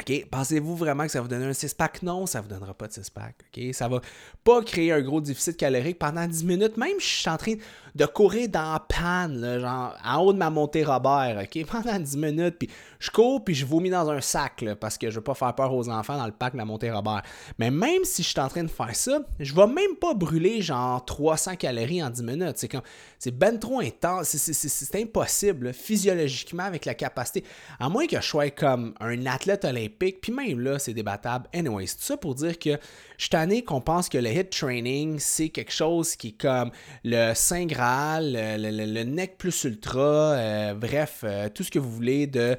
OK, 0.00 0.26
pensez-vous 0.28 0.74
vraiment 0.74 1.04
que 1.04 1.12
ça 1.12 1.20
va 1.20 1.22
vous 1.22 1.28
donner 1.28 1.44
un 1.44 1.52
6-pack? 1.52 2.02
Non, 2.02 2.26
ça 2.26 2.38
ne 2.38 2.44
vous 2.44 2.48
donnera 2.48 2.74
pas 2.74 2.88
de 2.88 2.92
6-pack. 2.92 3.44
OK, 3.46 3.74
ça 3.74 3.86
va 3.86 4.00
pas 4.42 4.60
créer 4.62 4.90
un 4.90 5.00
gros 5.00 5.20
déficit 5.20 5.56
calorique 5.56 6.00
pendant 6.00 6.26
10 6.26 6.44
minutes, 6.44 6.76
même 6.76 6.98
si 6.98 7.08
je 7.08 7.20
suis 7.20 7.30
en 7.30 7.36
train 7.36 7.54
de 7.94 8.06
courir 8.06 8.48
dans 8.48 8.72
la 8.72 8.80
panne, 8.80 9.60
genre 9.60 9.94
en 10.04 10.18
haut 10.18 10.32
de 10.32 10.38
ma 10.38 10.50
montée 10.50 10.82
Robert, 10.84 11.42
OK, 11.42 11.66
pendant 11.70 11.98
10 11.98 12.16
minutes, 12.16 12.56
puis 12.58 12.68
je 12.98 13.10
cours, 13.10 13.44
puis 13.44 13.54
je 13.54 13.64
vomis 13.64 13.90
dans 13.90 14.08
un 14.10 14.20
sac, 14.20 14.64
parce 14.80 14.98
que 14.98 15.10
je 15.10 15.16
veux 15.16 15.22
pas 15.22 15.34
faire 15.34 15.54
peur 15.54 15.72
aux 15.72 15.88
enfants 15.88 16.16
dans 16.16 16.26
le 16.26 16.32
parc 16.32 16.54
de 16.54 16.58
la 16.58 16.64
montée 16.64 16.90
Robert. 16.90 17.22
Mais 17.58 17.70
même 17.70 18.04
si 18.04 18.22
je 18.22 18.28
suis 18.28 18.40
en 18.40 18.48
train 18.48 18.64
de 18.64 18.70
faire 18.70 18.94
ça, 18.94 19.20
je 19.38 19.54
vais 19.54 19.66
même 19.66 19.96
pas 20.00 20.14
brûler 20.14 20.60
genre 20.60 21.04
300 21.04 21.56
calories 21.56 22.02
en 22.02 22.10
10 22.10 22.22
minutes. 22.22 22.54
C'est 22.56 22.68
comme, 22.68 22.82
c'est 23.18 23.36
ben 23.36 23.58
trop 23.58 23.80
intense, 23.80 24.28
c'est 24.28 25.00
impossible, 25.00 25.72
physiologiquement, 25.72 26.64
avec 26.64 26.84
la 26.84 26.94
capacité. 26.94 27.44
À 27.78 27.88
moins 27.88 28.06
que 28.06 28.20
je 28.20 28.26
sois 28.26 28.50
comme 28.50 28.94
un 29.00 29.26
athlète 29.26 29.64
olympique 29.64 30.20
puis 30.20 30.32
même 30.32 30.60
là, 30.60 30.78
c'est 30.78 30.94
débattable. 30.94 31.46
Anyway, 31.54 31.86
c'est 31.86 31.96
tout 31.96 32.02
ça 32.02 32.16
pour 32.16 32.34
dire 32.34 32.58
que 32.58 32.78
je 33.24 33.28
suis 33.48 33.64
qu'on 33.64 33.80
pense 33.80 34.10
que 34.10 34.18
le 34.18 34.30
hit 34.30 34.50
training, 34.50 35.18
c'est 35.18 35.48
quelque 35.48 35.72
chose 35.72 36.14
qui 36.14 36.28
est 36.28 36.38
comme 36.38 36.70
le 37.04 37.32
Saint 37.34 37.64
Graal, 37.64 38.32
le, 38.34 39.02
neck 39.04 39.38
plus 39.38 39.64
ultra, 39.64 40.00
euh, 40.00 40.74
bref, 40.74 41.20
euh, 41.24 41.48
tout 41.48 41.62
ce 41.62 41.70
que 41.70 41.78
vous 41.78 41.90
voulez 41.90 42.26
de 42.26 42.58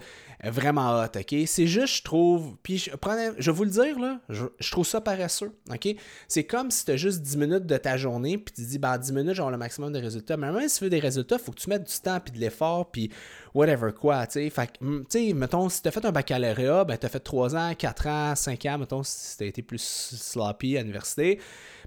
vraiment 0.52 1.02
hot, 1.02 1.18
OK? 1.18 1.36
C'est 1.46 1.68
juste, 1.68 1.98
je 1.98 2.04
trouve, 2.04 2.56
puis 2.64 2.78
je, 2.78 2.92
je 3.38 3.52
vais 3.52 3.56
vous 3.56 3.64
le 3.64 3.70
dire, 3.70 4.00
là, 4.00 4.20
je, 4.30 4.72
trouve 4.72 4.86
ça 4.86 5.02
paresseux, 5.02 5.52
OK? 5.72 5.96
C'est 6.28 6.44
comme 6.44 6.72
si 6.72 6.86
tu 6.86 6.92
as 6.92 6.98
juste 6.98 7.22
10 7.22 7.38
minutes 7.38 7.66
de 7.66 7.78
ta 7.78 7.98
journée, 7.98 8.38
puis 8.38 8.54
tu 8.54 8.62
dis, 8.62 8.80
ben, 8.80 8.98
10 8.98 9.12
minutes, 9.14 9.34
j'aurai 9.34 9.52
le 9.52 9.58
maximum 9.58 9.92
de 9.92 10.00
résultats. 10.00 10.38
Mais 10.38 10.52
même 10.52 10.68
si 10.68 10.80
tu 10.80 10.84
veux 10.84 10.90
des 10.90 11.00
résultats, 11.00 11.38
faut 11.38 11.52
que 11.52 11.60
tu 11.60 11.70
mettes 11.70 11.84
du 11.84 12.00
temps, 12.00 12.20
puis 12.20 12.34
de 12.34 12.40
l'effort, 12.40 12.92
puis 12.92 13.12
whatever 13.54 13.92
quoi, 13.92 14.28
tu 14.28 14.34
sais. 14.34 14.50
Fait 14.50 14.70
tu 14.80 15.04
sais, 15.10 15.34
mettons, 15.34 15.70
si 15.70 15.82
tu 15.82 15.88
as 15.88 15.92
fait 15.92 16.06
un 16.06 16.12
baccalauréat, 16.12 16.86
ben, 16.86 16.98
tu 16.98 17.06
as 17.06 17.10
fait 17.10 17.20
3 17.20 17.56
ans, 17.56 17.74
4 17.74 18.08
ans, 18.08 18.36
5 18.36 18.66
ans, 18.66 18.78
mettons, 18.78 19.04
si 19.04 19.38
tu 19.38 19.44
as 19.44 19.48
été 19.48 19.62
plus 19.62 19.82
sloppy 19.82 20.78
à 20.78 20.82
l'université, 20.82 21.40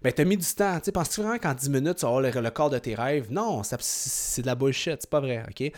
ben, 0.02 0.12
tu 0.12 0.22
as 0.22 0.24
mis 0.24 0.36
du 0.36 0.46
temps, 0.46 0.78
tu 0.78 0.86
sais. 0.86 0.92
Penses-tu 0.92 1.20
vraiment 1.20 1.38
qu'en 1.38 1.54
10 1.54 1.70
minutes, 1.70 1.96
tu 1.96 2.06
vas 2.06 2.16
avoir 2.16 2.42
le, 2.42 2.50
corps 2.50 2.70
de 2.70 2.78
tes 2.78 2.94
rêves? 2.94 3.30
Non, 3.30 3.62
c'est 3.62 4.42
de 4.42 4.46
la 4.46 4.54
bullshit, 4.54 4.96
c'est 5.00 5.10
pas 5.10 5.20
vrai, 5.20 5.44
OK? 5.48 5.72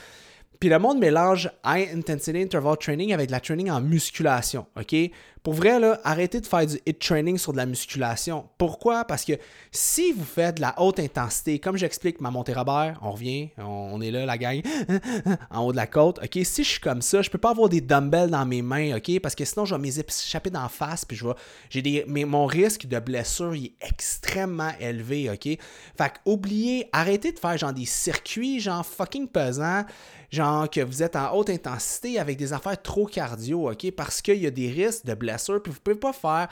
Puis 0.60 0.68
le 0.68 0.78
monde 0.78 0.98
mélange 0.98 1.50
high 1.64 1.88
intensity 1.94 2.42
interval 2.42 2.76
training 2.76 3.14
avec 3.14 3.30
la 3.30 3.40
training 3.40 3.70
en 3.70 3.80
musculation, 3.80 4.66
OK? 4.76 4.94
Pour 5.42 5.54
vrai, 5.54 5.80
là, 5.80 5.98
arrêtez 6.04 6.40
de 6.40 6.46
faire 6.46 6.66
du 6.66 6.78
hit 6.84 6.98
training 6.98 7.38
sur 7.38 7.52
de 7.52 7.56
la 7.56 7.64
musculation. 7.64 8.46
Pourquoi? 8.58 9.06
Parce 9.06 9.24
que 9.24 9.32
si 9.72 10.12
vous 10.12 10.24
faites 10.24 10.56
de 10.56 10.60
la 10.60 10.74
haute 10.78 11.00
intensité, 11.00 11.58
comme 11.58 11.78
j'explique 11.78 12.20
ma 12.20 12.30
montée 12.30 12.52
Robert, 12.52 12.98
on 13.00 13.12
revient, 13.12 13.48
on, 13.56 14.02
est 14.02 14.10
là, 14.10 14.26
la 14.26 14.36
gang, 14.36 14.60
en 15.50 15.64
haut 15.64 15.72
de 15.72 15.76
la 15.76 15.86
côte, 15.86 16.20
OK? 16.22 16.38
Si 16.44 16.62
je 16.62 16.68
suis 16.68 16.80
comme 16.80 17.00
ça, 17.00 17.22
je 17.22 17.30
peux 17.30 17.38
pas 17.38 17.50
avoir 17.50 17.70
des 17.70 17.80
dumbbells 17.80 18.30
dans 18.30 18.44
mes 18.44 18.60
mains, 18.60 18.96
OK? 18.96 19.18
Parce 19.20 19.34
que 19.34 19.46
sinon, 19.46 19.64
je 19.64 19.74
vais 19.74 19.80
m'échapper 19.80 20.50
d'en 20.50 20.68
face, 20.68 21.06
puis 21.06 21.16
je 21.16 21.26
vais, 21.26 21.34
j'ai 21.70 21.80
des, 21.80 22.04
mais 22.06 22.26
mon 22.26 22.44
risque 22.44 22.86
de 22.86 22.98
blessure 22.98 23.54
est 23.54 23.72
extrêmement 23.80 24.72
élevé, 24.78 25.30
OK? 25.30 25.58
Fait 25.96 26.12
oubliez, 26.26 26.86
arrêtez 26.92 27.32
de 27.32 27.38
faire 27.38 27.56
genre 27.56 27.72
des 27.72 27.86
circuits, 27.86 28.60
genre 28.60 28.84
fucking 28.84 29.26
pesants, 29.26 29.84
genre 30.30 30.68
que 30.68 30.82
vous 30.82 31.02
êtes 31.02 31.16
en 31.16 31.32
haute 31.34 31.48
intensité 31.48 32.18
avec 32.18 32.36
des 32.36 32.52
affaires 32.52 32.80
trop 32.80 33.06
cardio, 33.06 33.70
OK? 33.70 33.90
Parce 33.92 34.20
qu'il 34.20 34.36
y 34.36 34.46
a 34.46 34.50
des 34.50 34.70
risques 34.70 35.06
de 35.06 35.14
blessure 35.14 35.29
puis 35.60 35.72
vous 35.72 35.80
pouvez 35.80 35.96
pas 35.96 36.12
faire, 36.12 36.48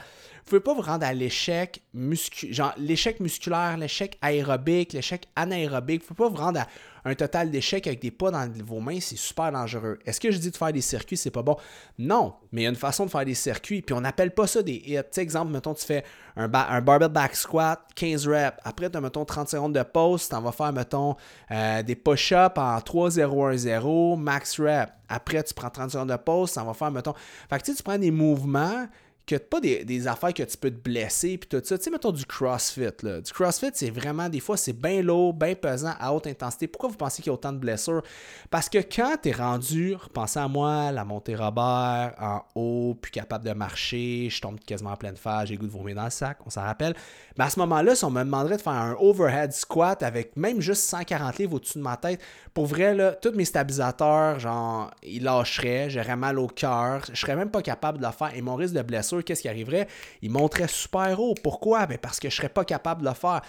pouvez 0.49 0.61
pas 0.61 0.73
vous 0.73 0.81
rendre 0.81 1.05
à 1.05 1.13
l'échec 1.13 1.81
muscu, 1.93 2.53
genre 2.53 2.73
l'échec 2.77 3.19
musculaire, 3.19 3.77
l'échec 3.77 4.17
aérobique, 4.21 4.93
l'échec 4.93 5.27
anaérobique, 5.35 6.01
vous 6.01 6.13
pouvez 6.13 6.29
pas 6.29 6.35
vous 6.35 6.43
rendre 6.43 6.59
à 6.59 6.67
un 7.05 7.15
total 7.15 7.49
d'échecs 7.49 7.87
avec 7.87 8.01
des 8.01 8.11
pas 8.11 8.31
dans 8.31 8.51
vos 8.65 8.79
mains, 8.79 8.99
c'est 8.99 9.17
super 9.17 9.51
dangereux. 9.51 9.99
Est-ce 10.05 10.19
que 10.19 10.31
je 10.31 10.37
dis 10.37 10.51
de 10.51 10.57
faire 10.57 10.73
des 10.73 10.81
circuits, 10.81 11.17
c'est 11.17 11.31
pas 11.31 11.43
bon? 11.43 11.55
Non, 11.97 12.33
mais 12.51 12.61
il 12.61 12.63
y 12.65 12.67
a 12.67 12.69
une 12.69 12.75
façon 12.75 13.05
de 13.05 13.11
faire 13.11 13.25
des 13.25 13.35
circuits, 13.35 13.81
puis 13.81 13.93
on 13.93 14.01
n'appelle 14.01 14.31
pas 14.31 14.47
ça 14.47 14.61
des 14.61 14.81
hits. 14.85 15.19
Exemple, 15.19 15.51
mettons, 15.51 15.73
tu 15.73 15.85
fais 15.85 16.03
un, 16.35 16.47
barbell 16.47 17.09
back 17.09 17.35
squat, 17.35 17.79
15 17.95 18.27
reps. 18.27 18.57
Après, 18.63 18.89
tu 18.89 18.97
as, 18.97 19.01
mettons, 19.01 19.25
30 19.25 19.49
secondes 19.49 19.73
de 19.73 19.83
pause, 19.83 20.27
tu 20.27 20.35
vas 20.35 20.51
faire, 20.51 20.73
mettons, 20.73 21.15
euh, 21.51 21.83
des 21.83 21.95
push-ups 21.95 22.57
en 22.57 22.79
3-0-1-0, 22.79 24.17
max 24.17 24.59
rep. 24.59 24.89
Après, 25.07 25.43
tu 25.43 25.53
prends 25.53 25.69
30 25.69 25.91
secondes 25.91 26.09
de 26.09 26.17
pause, 26.17 26.51
tu 26.53 26.59
vas 26.59 26.73
faire, 26.73 26.91
mettons... 26.91 27.13
Fait 27.49 27.59
que 27.59 27.71
tu 27.71 27.83
prends 27.83 27.97
des 27.97 28.11
mouvements 28.11 28.87
que 29.29 29.35
pas 29.35 29.59
des, 29.59 30.07
affaires 30.07 30.33
que 30.33 30.41
tu 30.41 30.57
peux 30.57 30.71
te 30.71 30.81
blesser 30.81 31.37
puis 31.37 31.47
tout 31.47 31.61
ça. 31.63 31.77
Tu 31.77 31.83
sais, 31.83 31.91
mettons 31.91 32.11
du 32.11 32.25
CrossFit. 32.25 33.03
Là. 33.03 33.21
Du 33.21 33.31
CrossFit, 33.31 33.69
c'est 33.73 33.91
vraiment, 33.91 34.27
des 34.27 34.39
fois, 34.39 34.57
c'est 34.57 34.73
bien 34.73 35.03
lourd, 35.03 35.35
bien 35.35 35.53
pesant, 35.53 35.93
à 35.99 36.13
haute 36.13 36.25
intensité. 36.25 36.67
Pourquoi 36.67 36.89
vous 36.89 36.97
pensez 36.97 37.21
qu'il 37.21 37.29
y 37.29 37.31
a 37.31 37.33
autant 37.33 37.53
de 37.53 37.59
blessures? 37.59 38.01
Parce 38.49 38.69
que 38.69 38.79
quand 38.79 39.17
tu 39.21 39.29
es 39.29 39.31
rendu, 39.31 39.93
repensez 39.93 40.39
à 40.39 40.47
moi, 40.47 40.91
la 40.91 41.05
montée 41.05 41.35
Robert, 41.35 42.15
en 42.19 42.41
haut, 42.55 42.97
plus 42.99 43.11
capable 43.11 43.45
de 43.45 43.53
marcher, 43.53 44.29
je 44.31 44.41
tombe 44.41 44.59
quasiment 44.59 44.91
en 44.91 44.97
pleine 44.97 45.17
phase, 45.17 45.49
j'ai 45.49 45.57
goût 45.57 45.67
de 45.67 45.71
vomir 45.71 45.95
dans 45.95 46.05
le 46.05 46.09
sac, 46.09 46.39
on 46.47 46.49
s'en 46.49 46.63
rappelle. 46.63 46.95
Mais 47.37 47.43
à 47.43 47.49
ce 47.51 47.59
moment-là, 47.59 47.93
si 47.93 48.05
on 48.05 48.09
me 48.09 48.23
demanderait 48.23 48.57
de 48.57 48.61
faire 48.61 48.73
un 48.73 48.95
overhead 48.99 49.51
squat 49.53 50.01
avec 50.01 50.35
même 50.37 50.59
juste 50.59 50.83
140 50.85 51.37
livres 51.37 51.55
au-dessus 51.55 51.77
de 51.77 51.83
ma 51.83 51.97
tête, 51.97 52.19
pour 52.55 52.65
vrai, 52.65 52.95
là, 52.95 53.11
tous 53.11 53.33
mes 53.33 53.45
stabilisateurs, 53.45 54.39
genre, 54.39 54.89
ils 55.03 55.23
lâcheraient, 55.23 55.89
j'aurais 55.91 56.15
mal 56.15 56.39
au 56.39 56.47
cœur, 56.47 57.03
je 57.13 57.19
serais 57.19 57.35
même 57.35 57.51
pas 57.51 57.61
capable 57.61 57.99
de 57.99 58.05
le 58.05 58.11
faire 58.11 58.31
et 58.35 58.41
mon 58.41 58.55
risque 58.55 58.73
de 58.73 58.81
blessure 58.81 59.18
qu'est-ce 59.21 59.41
qui 59.41 59.49
arriverait? 59.49 59.87
Il 60.21 60.31
monterait 60.31 60.67
super 60.67 61.19
haut. 61.19 61.35
Pourquoi? 61.41 61.85
Ben 61.85 61.97
parce 61.97 62.19
que 62.19 62.29
je 62.29 62.35
serais 62.35 62.49
pas 62.49 62.65
capable 62.65 63.01
de 63.01 63.07
le 63.07 63.13
faire. 63.13 63.41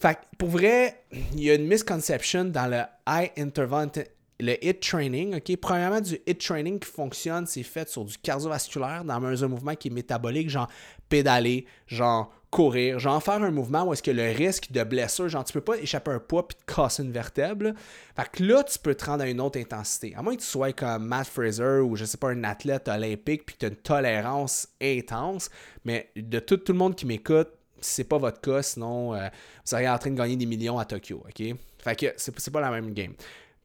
Fait 0.00 0.18
pour 0.38 0.48
vrai, 0.48 1.02
il 1.32 1.42
y 1.42 1.50
a 1.50 1.54
une 1.54 1.66
misconception 1.66 2.44
dans 2.44 2.66
le 2.70 2.82
high 3.08 3.30
interval 3.38 3.90
le 4.38 4.64
hit 4.64 4.80
training, 4.80 5.36
OK? 5.36 5.56
Premièrement, 5.56 6.00
du 6.00 6.18
hit 6.26 6.38
training 6.38 6.78
qui 6.78 6.90
fonctionne, 6.90 7.46
c'est 7.46 7.62
fait 7.62 7.88
sur 7.88 8.04
du 8.04 8.16
cardiovasculaire, 8.18 9.04
dans 9.04 9.44
un 9.44 9.48
mouvement 9.48 9.74
qui 9.74 9.88
est 9.88 9.90
métabolique, 9.90 10.50
genre 10.50 10.68
pédaler, 11.08 11.66
genre 11.86 12.32
courir, 12.56 12.98
genre 12.98 13.22
faire 13.22 13.42
un 13.42 13.50
mouvement 13.50 13.84
où 13.84 13.92
est-ce 13.92 14.02
que 14.02 14.10
le 14.10 14.30
risque 14.30 14.72
de 14.72 14.82
blessure, 14.82 15.28
genre 15.28 15.44
tu 15.44 15.52
peux 15.52 15.60
pas 15.60 15.76
échapper 15.76 16.10
un 16.10 16.18
poids 16.18 16.48
puis 16.48 16.56
te 16.56 16.74
casser 16.74 17.02
une 17.02 17.12
vertèbre. 17.12 17.74
Fait 18.16 18.30
que 18.32 18.42
là, 18.42 18.64
tu 18.64 18.78
peux 18.78 18.94
te 18.94 19.04
rendre 19.04 19.24
à 19.24 19.28
une 19.28 19.42
autre 19.42 19.60
intensité. 19.60 20.14
À 20.16 20.22
moins 20.22 20.34
que 20.34 20.40
tu 20.40 20.46
sois 20.46 20.72
comme 20.72 21.04
Matt 21.04 21.26
Fraser 21.26 21.80
ou 21.80 21.96
je 21.96 22.06
sais 22.06 22.16
pas, 22.16 22.30
un 22.30 22.44
athlète 22.44 22.88
olympique 22.88 23.44
puis 23.44 23.56
tu 23.58 23.66
as 23.66 23.68
une 23.68 23.76
tolérance 23.76 24.68
intense, 24.82 25.50
mais 25.84 26.08
de 26.16 26.38
tout, 26.38 26.56
tout 26.56 26.72
le 26.72 26.78
monde 26.78 26.96
qui 26.96 27.04
m'écoute, 27.04 27.48
c'est 27.78 28.04
pas 28.04 28.16
votre 28.16 28.40
cas, 28.40 28.62
sinon 28.62 29.14
euh, 29.14 29.26
vous 29.26 29.62
seriez 29.66 29.90
en 29.90 29.98
train 29.98 30.10
de 30.10 30.16
gagner 30.16 30.36
des 30.36 30.46
millions 30.46 30.78
à 30.78 30.86
Tokyo, 30.86 31.22
ok? 31.28 31.54
Fait 31.78 31.94
que 31.94 32.06
c'est 32.16 32.50
pas 32.50 32.62
la 32.62 32.70
même 32.70 32.94
game. 32.94 33.12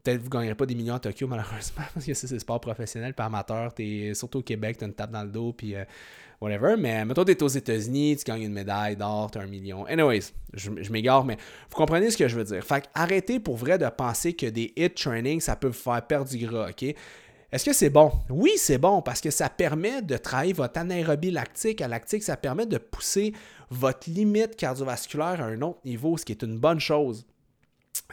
Peut-être 0.03 0.17
que 0.17 0.23
vous 0.23 0.29
ne 0.29 0.33
gagnerez 0.33 0.55
pas 0.55 0.65
des 0.65 0.75
millions 0.75 0.95
à 0.95 0.99
Tokyo, 0.99 1.27
malheureusement, 1.27 1.83
parce 1.93 2.05
que 2.05 2.13
c'est 2.13 2.39
sport 2.39 2.59
professionnel, 2.59 3.13
pas 3.13 3.25
amateur. 3.25 3.71
Es, 3.77 4.13
surtout 4.13 4.39
au 4.39 4.43
Québec, 4.43 4.77
tu 4.77 4.83
as 4.83 4.87
une 4.87 4.93
tape 4.93 5.11
dans 5.11 5.23
le 5.23 5.29
dos, 5.29 5.53
puis 5.53 5.75
euh, 5.75 5.83
whatever. 6.39 6.75
Mais 6.77 7.05
mettons, 7.05 7.23
tu 7.23 7.31
es 7.31 7.43
aux 7.43 7.47
États-Unis, 7.47 8.17
tu 8.17 8.23
gagnes 8.23 8.43
une 8.43 8.53
médaille 8.53 8.95
d'or, 8.95 9.29
tu 9.31 9.37
as 9.37 9.41
un 9.41 9.47
million. 9.47 9.85
Anyways, 9.85 10.33
je, 10.53 10.91
m'égare, 10.91 11.23
mais 11.23 11.37
vous 11.69 11.75
comprenez 11.75 12.09
ce 12.09 12.17
que 12.17 12.27
je 12.27 12.35
veux 12.35 12.43
dire. 12.43 12.63
Fait 12.63 12.89
arrêtez 12.93 13.39
pour 13.39 13.57
vrai 13.57 13.77
de 13.77 13.87
penser 13.89 14.33
que 14.33 14.47
des 14.47 14.73
hit 14.75 14.95
training, 14.95 15.39
ça 15.39 15.55
peut 15.55 15.67
vous 15.67 15.73
faire 15.73 16.01
perdre 16.05 16.29
du 16.29 16.45
gras, 16.45 16.69
OK? 16.69 16.95
Est-ce 17.51 17.65
que 17.65 17.73
c'est 17.73 17.89
bon? 17.89 18.11
Oui, 18.29 18.53
c'est 18.55 18.77
bon 18.77 19.01
parce 19.01 19.19
que 19.19 19.29
ça 19.29 19.49
permet 19.49 20.01
de 20.01 20.15
travailler 20.15 20.53
votre 20.53 20.79
anaérobie 20.79 21.31
lactique. 21.31 21.81
À 21.81 21.89
lactique, 21.89 22.23
ça 22.23 22.37
permet 22.37 22.65
de 22.65 22.77
pousser 22.77 23.33
votre 23.69 24.09
limite 24.09 24.55
cardiovasculaire 24.55 25.41
à 25.41 25.45
un 25.45 25.61
autre 25.61 25.79
niveau, 25.83 26.15
ce 26.17 26.23
qui 26.23 26.31
est 26.31 26.43
une 26.43 26.57
bonne 26.57 26.79
chose. 26.79 27.25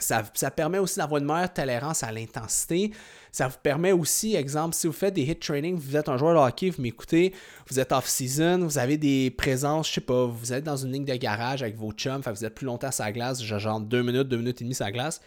Ça, 0.01 0.23
permet 0.51 0.79
aussi 0.79 0.99
d'avoir 0.99 1.21
une 1.21 1.27
meilleure 1.27 1.53
tolérance 1.53 2.03
à 2.03 2.13
l'intensité. 2.13 2.93
Ça 3.33 3.49
vous 3.49 3.59
permet 3.63 3.93
aussi, 3.93 4.35
exemple, 4.35 4.75
si 4.75 4.87
vous 4.87 4.93
faites 4.93 5.15
des 5.15 5.23
hit 5.23 5.41
training, 5.41 5.77
vous 5.77 5.97
êtes 5.97 6.09
un 6.09 6.17
joueur 6.17 6.35
de 6.35 6.49
hockey, 6.49 6.71
vous 6.71 6.83
m'écoutez, 6.83 7.35
vous 7.69 7.79
êtes 7.79 7.93
off-season, 7.93 8.61
vous 8.61 8.79
avez 8.79 8.97
des 8.97 9.31
présences, 9.31 9.89
je 9.89 9.95
sais 9.95 10.01
pas, 10.01 10.27
vous 10.27 10.53
êtes 10.53 10.65
dans 10.65 10.77
une 10.77 10.93
ligne 10.93 11.05
de 11.05 11.15
garage 11.15 11.63
avec 11.63 11.77
vos 11.77 11.93
chums, 11.93 12.23
vous 12.25 12.45
êtes 12.45 12.55
plus 12.55 12.67
longtemps 12.67 12.91
sur 12.91 13.05
la 13.05 13.13
glace, 13.13 13.43
genre 13.43 13.81
deux 13.81 14.03
minutes, 14.03 14.29
deux 14.29 14.39
minutes 14.39 14.61
et 14.61 14.65
demie 14.65 14.75
sur 14.75 14.85
la 14.85 14.93
glace. 14.93 15.21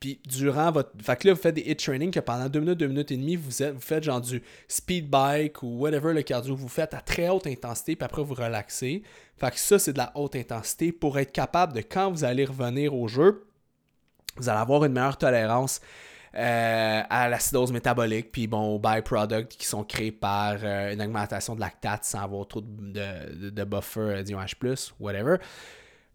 Puis 0.00 0.20
durant 0.26 0.72
votre. 0.72 0.90
Fait 1.02 1.16
que 1.16 1.28
là, 1.28 1.34
vous 1.34 1.40
faites 1.40 1.54
des 1.54 1.62
hit 1.62 1.78
training 1.78 2.10
que 2.10 2.20
pendant 2.20 2.48
deux 2.50 2.60
minutes, 2.60 2.78
deux 2.78 2.88
minutes 2.88 3.10
et 3.12 3.16
demie, 3.16 3.36
vous, 3.36 3.62
êtes, 3.62 3.74
vous 3.74 3.80
faites 3.80 4.04
genre 4.04 4.20
du 4.20 4.42
speed 4.68 5.08
bike 5.08 5.62
ou 5.62 5.78
whatever 5.78 6.12
le 6.12 6.22
cardio 6.22 6.54
vous 6.54 6.68
faites 6.68 6.92
à 6.92 7.00
très 7.00 7.28
haute 7.30 7.46
intensité, 7.46 7.96
puis 7.96 8.04
après 8.04 8.22
vous 8.22 8.34
relaxez. 8.34 9.02
Fait 9.38 9.50
que 9.50 9.58
ça, 9.58 9.78
c'est 9.78 9.94
de 9.94 9.98
la 9.98 10.12
haute 10.14 10.36
intensité 10.36 10.92
pour 10.92 11.18
être 11.18 11.32
capable 11.32 11.72
de, 11.72 11.80
quand 11.80 12.10
vous 12.10 12.24
allez 12.24 12.44
revenir 12.44 12.94
au 12.94 13.08
jeu, 13.08 13.45
vous 14.36 14.48
allez 14.48 14.60
avoir 14.60 14.84
une 14.84 14.92
meilleure 14.92 15.16
tolérance 15.16 15.80
euh, 16.36 17.02
à 17.08 17.28
l'acidose 17.30 17.72
métabolique, 17.72 18.30
puis 18.30 18.46
bon, 18.46 18.74
aux 18.74 18.78
byproducts 18.78 19.56
qui 19.56 19.66
sont 19.66 19.84
créés 19.84 20.12
par 20.12 20.56
euh, 20.62 20.92
une 20.92 21.00
augmentation 21.00 21.54
de 21.54 21.60
lactate 21.60 22.04
sans 22.04 22.20
avoir 22.20 22.46
trop 22.46 22.60
de, 22.60 23.50
de, 23.50 23.64
buffer 23.64 24.00
euh, 24.00 24.22
d'ion 24.22 24.38
H+, 24.38 24.92
whatever. 25.00 25.36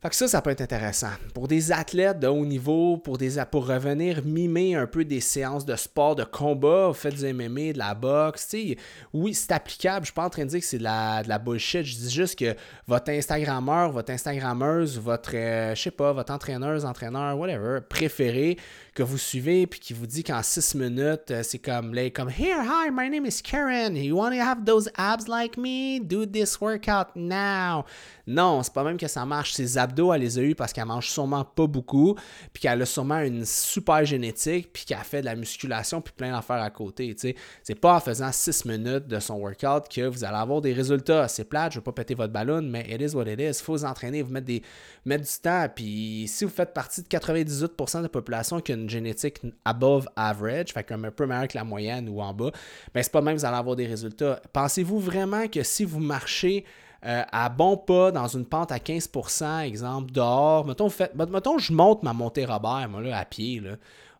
Fait 0.03 0.09
que 0.09 0.15
ça, 0.15 0.27
ça 0.27 0.41
peut 0.41 0.49
être 0.49 0.61
intéressant. 0.61 1.11
Pour 1.35 1.47
des 1.47 1.71
athlètes 1.71 2.17
de 2.17 2.25
haut 2.25 2.43
niveau, 2.43 2.97
pour, 2.97 3.19
des, 3.19 3.33
pour 3.51 3.67
revenir 3.67 4.25
mimer 4.25 4.73
un 4.73 4.87
peu 4.87 5.05
des 5.05 5.19
séances 5.19 5.63
de 5.63 5.75
sport, 5.75 6.15
de 6.15 6.23
combat, 6.23 6.91
faites 6.95 7.17
du 7.17 7.31
MMA, 7.31 7.73
de 7.73 7.77
la 7.77 7.93
boxe, 7.93 8.47
sais, 8.49 8.77
oui, 9.13 9.35
c'est 9.35 9.51
applicable. 9.51 10.03
Je 10.03 10.07
suis 10.07 10.15
pas 10.15 10.25
en 10.25 10.31
train 10.31 10.45
de 10.45 10.49
dire 10.49 10.59
que 10.59 10.65
c'est 10.65 10.79
de 10.79 10.83
la, 10.83 11.21
de 11.21 11.29
la 11.29 11.37
bullshit. 11.37 11.83
Je 11.83 11.95
dis 11.97 12.09
juste 12.09 12.39
que 12.39 12.55
votre 12.87 13.11
Instagrammeur, 13.11 13.91
votre 13.91 14.11
Instagrammeuse, 14.11 14.97
votre, 14.97 15.35
euh, 15.35 15.75
je 15.75 15.81
sais 15.83 15.91
pas, 15.91 16.13
votre 16.13 16.33
entraîneuse, 16.33 16.83
entraîneur, 16.83 17.37
whatever, 17.37 17.81
préféré, 17.87 18.57
que 18.93 19.03
vous 19.03 19.17
suivez 19.17 19.67
puis 19.67 19.79
qui 19.79 19.93
vous 19.93 20.05
dit 20.05 20.23
qu'en 20.23 20.43
6 20.43 20.75
minutes, 20.75 21.31
euh, 21.31 21.43
c'est 21.43 21.59
comme, 21.59 21.93
là, 21.93 22.09
comme 22.09 22.29
Here, 22.29 22.61
hi, 22.61 22.89
my 22.91 23.09
name 23.09 23.25
is 23.25 23.41
Karen. 23.41 23.95
You 23.95 24.17
want 24.17 24.31
to 24.31 24.41
have 24.41 24.65
those 24.65 24.89
abs 24.97 25.29
like 25.29 25.57
me? 25.57 25.99
Do 25.99 26.25
this 26.25 26.59
workout 26.59 27.15
now. 27.15 27.85
Non, 28.27 28.61
c'est 28.63 28.73
pas 28.73 28.83
même 28.83 28.97
que 28.97 29.07
ça 29.07 29.25
marche. 29.25 29.53
Ses 29.53 29.77
abdos, 29.77 30.13
elle 30.13 30.21
les 30.21 30.37
a 30.37 30.41
eu 30.41 30.55
parce 30.55 30.73
qu'elle 30.73 30.85
mange 30.85 31.07
sûrement 31.07 31.45
pas 31.45 31.67
beaucoup, 31.67 32.15
puis 32.51 32.61
qu'elle 32.61 32.81
a 32.81 32.85
sûrement 32.85 33.19
une 33.19 33.45
super 33.45 34.03
génétique, 34.03 34.71
puis 34.73 34.83
qu'elle 34.85 34.97
fait 34.99 35.21
de 35.21 35.25
la 35.25 35.35
musculation, 35.35 36.01
puis 36.01 36.13
plein 36.15 36.31
d'affaires 36.31 36.61
à 36.61 36.69
côté. 36.69 37.15
C'est 37.63 37.75
pas 37.75 37.95
en 37.95 37.99
faisant 38.01 38.31
6 38.31 38.65
minutes 38.65 39.07
de 39.07 39.19
son 39.19 39.35
workout 39.35 39.87
que 39.89 40.05
vous 40.07 40.23
allez 40.25 40.37
avoir 40.37 40.61
des 40.61 40.73
résultats. 40.73 41.29
C'est 41.29 41.45
plate, 41.45 41.73
je 41.73 41.77
veux 41.79 41.83
pas 41.83 41.93
péter 41.93 42.13
votre 42.13 42.33
ballon, 42.33 42.61
mais 42.61 42.85
it 42.89 43.01
is 43.01 43.15
what 43.15 43.27
it 43.27 43.39
is. 43.39 43.59
Il 43.59 43.63
faut 43.63 43.73
vous 43.73 43.85
entraîner, 43.85 44.21
vous 44.21 44.31
mettre, 44.31 44.47
des, 44.47 44.61
mettre 45.05 45.23
du 45.23 45.41
temps. 45.41 45.67
Puis 45.73 46.25
si 46.27 46.43
vous 46.43 46.51
faites 46.51 46.73
partie 46.73 47.01
de 47.01 47.07
98% 47.07 47.97
de 47.97 48.03
la 48.03 48.09
population 48.09 48.59
qui 48.59 48.73
a 48.73 48.80
génétique 48.89 49.39
above 49.65 50.07
average, 50.15 50.73
fait 50.73 50.83
comme 50.83 51.05
un 51.05 51.11
peu 51.11 51.25
meilleur 51.25 51.47
que 51.47 51.57
la 51.57 51.63
moyenne 51.63 52.09
ou 52.09 52.21
en 52.21 52.33
bas, 52.33 52.51
ben 52.93 53.03
c'est 53.03 53.11
pas 53.11 53.21
même 53.21 53.35
que 53.35 53.39
vous 53.39 53.45
allez 53.45 53.57
avoir 53.57 53.75
des 53.75 53.87
résultats. 53.87 54.41
Pensez-vous 54.53 54.99
vraiment 54.99 55.47
que 55.47 55.63
si 55.63 55.85
vous 55.85 55.99
marchez 55.99 56.65
euh, 57.05 57.23
à 57.31 57.49
bon 57.49 57.77
pas 57.77 58.11
dans 58.11 58.27
une 58.27 58.45
pente 58.45 58.71
à 58.71 58.77
15%, 58.77 59.61
exemple, 59.63 60.11
dehors, 60.11 60.65
mettons, 60.65 60.89
fait, 60.89 61.13
mettons 61.15 61.57
je 61.57 61.73
monte 61.73 62.03
ma 62.03 62.13
montée 62.13 62.45
Robert, 62.45 62.87
moi, 62.89 63.01
là, 63.01 63.17
à 63.17 63.25
pied, 63.25 63.59
là. 63.59 63.71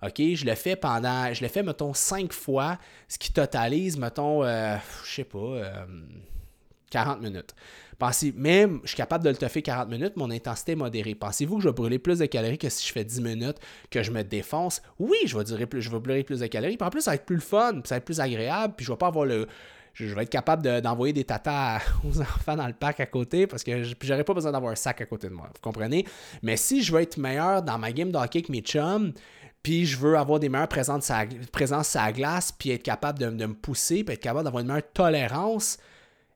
OK, 0.04 0.16
je 0.18 0.46
le 0.46 0.56
fais 0.56 0.76
pendant, 0.76 1.32
je 1.32 1.44
le 1.44 1.48
fais, 1.48 1.62
mettons, 1.62 1.94
5 1.94 2.34
fois, 2.34 2.80
ce 3.08 3.20
qui 3.20 3.32
totalise, 3.32 4.00
mettons, 4.00 4.44
euh, 4.44 4.76
je 5.06 5.14
sais 5.14 5.24
pas, 5.24 5.38
40 6.92 7.18
euh, 7.18 7.22
minutes. 7.22 7.56
Pensez, 7.98 8.34
même, 8.36 8.80
je 8.84 8.90
suis 8.90 8.98
capable 8.98 9.24
de 9.24 9.30
le 9.30 9.36
toffer 9.36 9.62
40 9.62 9.90
minutes, 9.90 10.18
mon 10.18 10.32
intensité 10.32 10.72
est 10.72 10.76
modérée. 10.76 11.16
Pensez-vous 11.16 11.58
que 11.58 11.64
je 11.64 11.70
vais 11.70 11.74
brûler 11.74 12.00
plus 12.00 12.20
de 12.20 12.26
calories 12.26 12.58
que 12.58 12.70
si 12.70 12.88
je 12.88 12.92
fais 12.92 13.04
10 13.04 13.22
minutes, 13.22 13.58
que 13.90 14.02
je 14.02 14.12
me 14.12 14.24
défonce? 14.24 14.82
Oui, 15.00 15.18
je 15.26 15.38
vais, 15.38 15.66
plus, 15.66 15.82
je 15.82 15.90
vais 15.90 16.00
brûler 16.00 16.24
plus 16.24 16.40
de 16.40 16.48
calories. 16.48 16.78
Puis 16.78 16.88
en 16.88 16.90
plus, 16.90 17.02
ça 17.02 17.12
va 17.12 17.16
être 17.16 17.26
plus 17.26 17.40
fun, 17.40 17.82
ça 17.84 17.96
va 17.96 17.98
être 17.98 18.06
plus 18.06 18.20
agréable, 18.20 18.74
puis 18.76 18.86
je 18.86 18.92
vais 18.92 18.98
pas 18.98 19.08
avoir 19.08 19.26
le. 19.26 19.48
Je, 19.94 20.06
vais 20.16 20.24
être 20.24 20.30
capable 20.30 20.82
d'envoyer 20.82 21.14
des 21.14 21.26
tatas 21.26 21.82
aux 22.04 22.22
enfants 22.22 22.56
dans 22.56 22.66
le 22.66 22.74
parc 22.74 23.02
à 23.02 23.06
côté 23.06 23.46
parce 23.46 23.62
que 23.62 23.84
j'aurais 24.02 24.24
pas 24.24 24.34
besoin 24.34 24.52
d'avoir 24.52 24.72
un 24.72 24.76
sac 24.76 25.02
à 25.02 25.06
côté 25.06 25.28
de 25.28 25.34
moi. 25.34 25.50
Vous 25.54 25.62
comprenez? 25.62 26.06
Mais 26.42 26.56
si 26.56 26.82
je 26.82 26.94
veux 26.94 27.02
être 27.02 27.18
meilleur 27.18 27.62
dans 27.62 27.78
ma 27.78 27.92
game 27.92 28.10
de 28.10 28.18
hockey 28.18 28.42
que 28.42 28.52
mes 28.54 28.62
chums, 28.62 29.14
puis 29.62 29.86
je 29.86 29.98
veux 29.98 30.18
avoir 30.18 30.40
des 30.40 30.50
meilleures 30.50 30.70
présences 30.70 31.12
à, 31.12 32.12
glace, 32.12 32.52
puis 32.52 32.72
être 32.72 32.84
capable 32.84 33.20
de, 33.20 33.30
de 33.30 33.46
me 33.46 33.54
pousser, 33.54 34.04
puis 34.04 34.16
être 34.16 34.22
capable 34.22 34.46
d'avoir 34.46 34.62
une 34.62 34.70
meilleure 34.70 34.92
tolérance, 34.94 35.78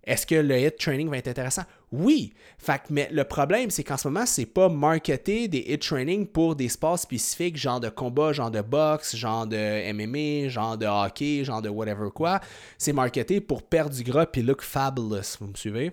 est-ce 0.05 0.27
que 0.27 0.35
le 0.35 0.59
hit 0.59 0.77
training 0.77 1.09
va 1.09 1.17
être 1.17 1.27
intéressant? 1.27 1.63
Oui. 1.91 2.33
Fait 2.57 2.81
mais 2.89 3.09
le 3.11 3.23
problème, 3.23 3.71
c'est 3.71 3.83
qu'en 3.83 3.97
ce 3.97 4.07
moment, 4.07 4.25
c'est 4.25 4.45
pas 4.45 4.69
marketer 4.69 5.47
des 5.47 5.65
hit 5.67 5.81
training 5.81 6.27
pour 6.27 6.55
des 6.55 6.69
sports 6.69 6.99
spécifiques, 6.99 7.57
genre 7.57 7.79
de 7.79 7.89
combat, 7.89 8.31
genre 8.31 8.51
de 8.51 8.61
boxe, 8.61 9.15
genre 9.15 9.47
de 9.47 9.91
MMA, 9.93 10.49
genre 10.49 10.77
de 10.77 10.85
hockey, 10.85 11.43
genre 11.43 11.61
de 11.61 11.69
whatever 11.69 12.09
quoi. 12.13 12.39
C'est 12.77 12.93
marketé 12.93 13.41
pour 13.41 13.63
perdre 13.63 13.95
du 13.95 14.03
gras 14.03 14.25
puis 14.25 14.43
look 14.43 14.61
fabulous. 14.61 15.37
Vous 15.39 15.47
me 15.47 15.55
suivez? 15.55 15.91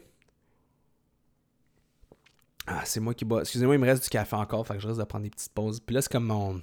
Ah, 2.66 2.82
c'est 2.84 3.00
moi 3.00 3.14
qui 3.14 3.24
bois. 3.24 3.40
Excusez-moi, 3.40 3.74
il 3.74 3.80
me 3.80 3.86
reste 3.86 4.04
du 4.04 4.08
café 4.08 4.36
encore, 4.36 4.66
fait 4.66 4.74
que 4.74 4.80
je 4.80 4.88
risque 4.88 5.00
de 5.00 5.04
prendre 5.04 5.24
des 5.24 5.30
petites 5.30 5.52
pauses. 5.52 5.80
Puis 5.80 5.94
là, 5.94 6.02
c'est 6.02 6.12
comme 6.12 6.26
mon. 6.26 6.60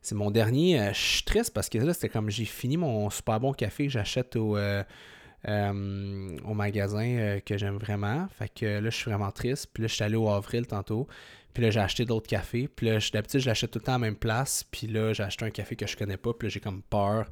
C'est 0.00 0.16
mon 0.16 0.32
dernier. 0.32 0.80
Euh, 0.80 0.92
je 0.92 1.00
suis 1.00 1.22
triste 1.22 1.52
parce 1.54 1.68
que 1.68 1.78
là, 1.78 1.94
c'était 1.94 2.08
comme 2.08 2.28
j'ai 2.28 2.44
fini 2.44 2.76
mon 2.76 3.08
super 3.08 3.38
bon 3.38 3.52
café 3.52 3.84
que 3.84 3.92
j'achète 3.92 4.34
au. 4.36 4.56
Euh, 4.56 4.82
euh, 5.48 6.38
au 6.44 6.54
magasin 6.54 7.04
euh, 7.04 7.40
que 7.40 7.58
j'aime 7.58 7.78
vraiment. 7.78 8.28
Fait 8.38 8.48
que 8.48 8.66
là, 8.66 8.90
je 8.90 8.96
suis 8.96 9.10
vraiment 9.10 9.30
triste. 9.30 9.68
Puis 9.72 9.82
là, 9.82 9.88
je 9.88 9.94
suis 9.94 10.04
allé 10.04 10.16
au 10.16 10.28
Avril 10.28 10.66
tantôt. 10.66 11.08
Puis 11.52 11.62
là, 11.62 11.70
j'ai 11.70 11.80
acheté 11.80 12.04
d'autres 12.04 12.28
cafés. 12.28 12.68
Puis 12.68 12.86
là, 12.86 12.98
d'habitude, 13.12 13.40
je 13.40 13.46
l'achète 13.46 13.70
tout 13.70 13.78
le 13.78 13.84
temps 13.84 13.92
à 13.92 13.96
la 13.96 14.06
même 14.06 14.16
place. 14.16 14.64
Puis 14.64 14.86
là, 14.86 15.12
j'ai 15.12 15.22
acheté 15.22 15.44
un 15.44 15.50
café 15.50 15.76
que 15.76 15.86
je 15.86 15.96
connais 15.96 16.16
pas. 16.16 16.32
Puis 16.32 16.48
là, 16.48 16.50
j'ai 16.50 16.60
comme 16.60 16.82
peur 16.82 17.28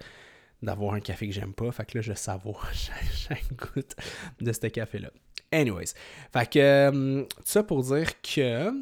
d'avoir 0.62 0.94
un 0.94 1.00
café 1.00 1.26
que 1.26 1.32
j'aime 1.32 1.54
pas. 1.54 1.70
Fait 1.72 1.86
que 1.86 1.98
là, 1.98 2.02
je 2.02 2.12
savoure 2.12 2.66
chaque 2.72 3.52
goutte 3.54 3.96
de 4.40 4.52
ce 4.52 4.66
café-là. 4.66 5.10
Anyways. 5.52 5.94
Fait 6.32 6.50
que, 6.50 6.58
euh, 6.58 7.22
tout 7.22 7.42
ça 7.44 7.62
pour 7.62 7.82
dire 7.82 8.20
que 8.20 8.72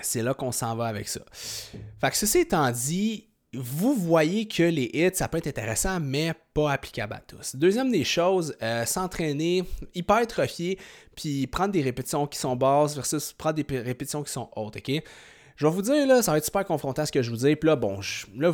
c'est 0.00 0.22
là 0.22 0.34
qu'on 0.34 0.52
s'en 0.52 0.76
va 0.76 0.86
avec 0.86 1.08
ça. 1.08 1.20
Fait 1.32 2.10
que 2.10 2.16
ceci 2.16 2.38
étant 2.38 2.70
dit, 2.70 3.28
vous 3.56 3.94
voyez 3.94 4.46
que 4.46 4.62
les 4.62 4.90
hits, 4.92 5.10
ça 5.14 5.28
peut 5.28 5.38
être 5.38 5.46
intéressant, 5.46 6.00
mais 6.00 6.32
pas 6.52 6.72
applicable 6.72 7.14
à 7.14 7.20
tous. 7.20 7.56
Deuxième 7.56 7.90
des 7.90 8.04
choses, 8.04 8.56
euh, 8.62 8.84
s'entraîner, 8.84 9.64
hypertrophier, 9.94 10.78
puis 11.16 11.46
prendre 11.46 11.72
des 11.72 11.82
répétitions 11.82 12.26
qui 12.26 12.38
sont 12.38 12.56
basses 12.56 12.94
versus 12.94 13.32
prendre 13.32 13.62
des 13.62 13.78
répétitions 13.78 14.22
qui 14.22 14.32
sont 14.32 14.48
hautes, 14.56 14.76
ok? 14.76 15.02
Je 15.56 15.66
vais 15.66 15.72
vous 15.72 15.82
dire, 15.82 16.06
là, 16.06 16.22
ça 16.22 16.32
va 16.32 16.38
être 16.38 16.44
super 16.44 16.64
confrontant 16.64 17.02
à 17.02 17.06
ce 17.06 17.12
que 17.12 17.22
je 17.22 17.30
vous 17.30 17.36
dis. 17.36 17.54
Puis 17.54 17.68
là, 17.68 17.76
bon, 17.76 18.00
là, 18.36 18.52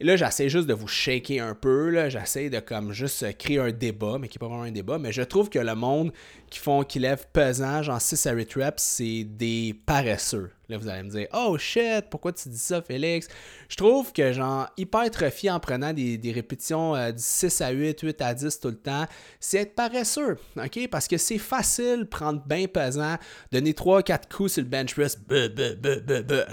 là, 0.00 0.16
j'essaie 0.16 0.48
juste 0.48 0.68
de 0.68 0.74
vous 0.74 0.86
shaker 0.86 1.44
un 1.44 1.54
peu. 1.54 1.90
Là, 1.90 2.08
j'essaie 2.08 2.48
de 2.50 2.60
comme 2.60 2.92
juste 2.92 3.36
créer 3.38 3.58
un 3.58 3.72
débat, 3.72 4.18
mais 4.20 4.28
qui 4.28 4.38
n'est 4.38 4.40
pas 4.40 4.48
vraiment 4.48 4.62
un 4.62 4.72
débat. 4.72 4.98
Mais 4.98 5.12
je 5.12 5.22
trouve 5.22 5.50
que 5.50 5.58
le 5.58 5.74
monde 5.74 6.12
qui 6.52 6.58
font 6.58 6.84
qui 6.84 6.98
lève 6.98 7.24
pesant, 7.32 7.82
genre 7.82 8.00
6 8.00 8.26
à 8.26 8.32
8 8.32 8.54
reps, 8.54 8.82
c'est 8.82 9.24
des 9.24 9.74
paresseux. 9.86 10.50
Là, 10.68 10.76
vous 10.76 10.86
allez 10.86 11.02
me 11.02 11.08
dire, 11.08 11.26
oh 11.32 11.56
shit, 11.56 12.04
pourquoi 12.10 12.32
tu 12.32 12.50
dis 12.50 12.58
ça, 12.58 12.82
Félix? 12.82 13.26
Je 13.70 13.76
trouve 13.76 14.12
que, 14.12 14.32
genre, 14.32 14.68
hypertrophie 14.76 15.50
en 15.50 15.58
prenant 15.60 15.94
des, 15.94 16.32
répétitions 16.34 16.94
euh, 16.94 17.10
du 17.10 17.22
6 17.22 17.60
à 17.62 17.70
8, 17.70 18.00
8 18.02 18.20
à 18.20 18.34
10 18.34 18.60
tout 18.60 18.68
le 18.68 18.76
temps, 18.76 19.06
c'est 19.40 19.62
être 19.62 19.74
paresseux, 19.74 20.36
OK? 20.56 20.88
Parce 20.90 21.08
que 21.08 21.16
c'est 21.16 21.38
facile 21.38 22.06
prendre 22.06 22.42
bien 22.44 22.66
pesant, 22.66 23.16
donner 23.50 23.72
3-4 23.72 24.20
coups 24.30 24.52
sur 24.52 24.62
le 24.62 24.68
bench 24.68 24.94
press, 24.94 25.18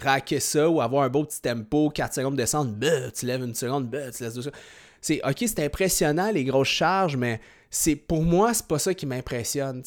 raquer 0.01 0.39
ça 0.39 0.69
ou 0.69 0.79
avoir 0.79 1.03
un 1.03 1.09
beau 1.09 1.25
petit 1.25 1.41
tempo, 1.41 1.89
4 1.89 2.13
secondes 2.13 2.37
descendre, 2.37 2.73
tu 3.13 3.25
lèves 3.25 3.43
une 3.43 3.53
seconde, 3.53 3.91
tu 3.91 4.23
laisses 4.23 4.33
deux 4.33 4.43
secondes. 4.43 4.59
C'est, 5.01 5.21
OK, 5.25 5.37
c'est 5.39 5.63
impressionnant 5.63 6.31
les 6.31 6.45
grosses 6.45 6.67
charges, 6.69 7.17
mais 7.17 7.39
c'est 7.71 7.95
pour 7.95 8.23
moi, 8.23 8.53
c'est 8.53 8.65
pas 8.65 8.79
ça 8.79 8.93
qui 8.95 9.05
m'impressionne. 9.05 9.83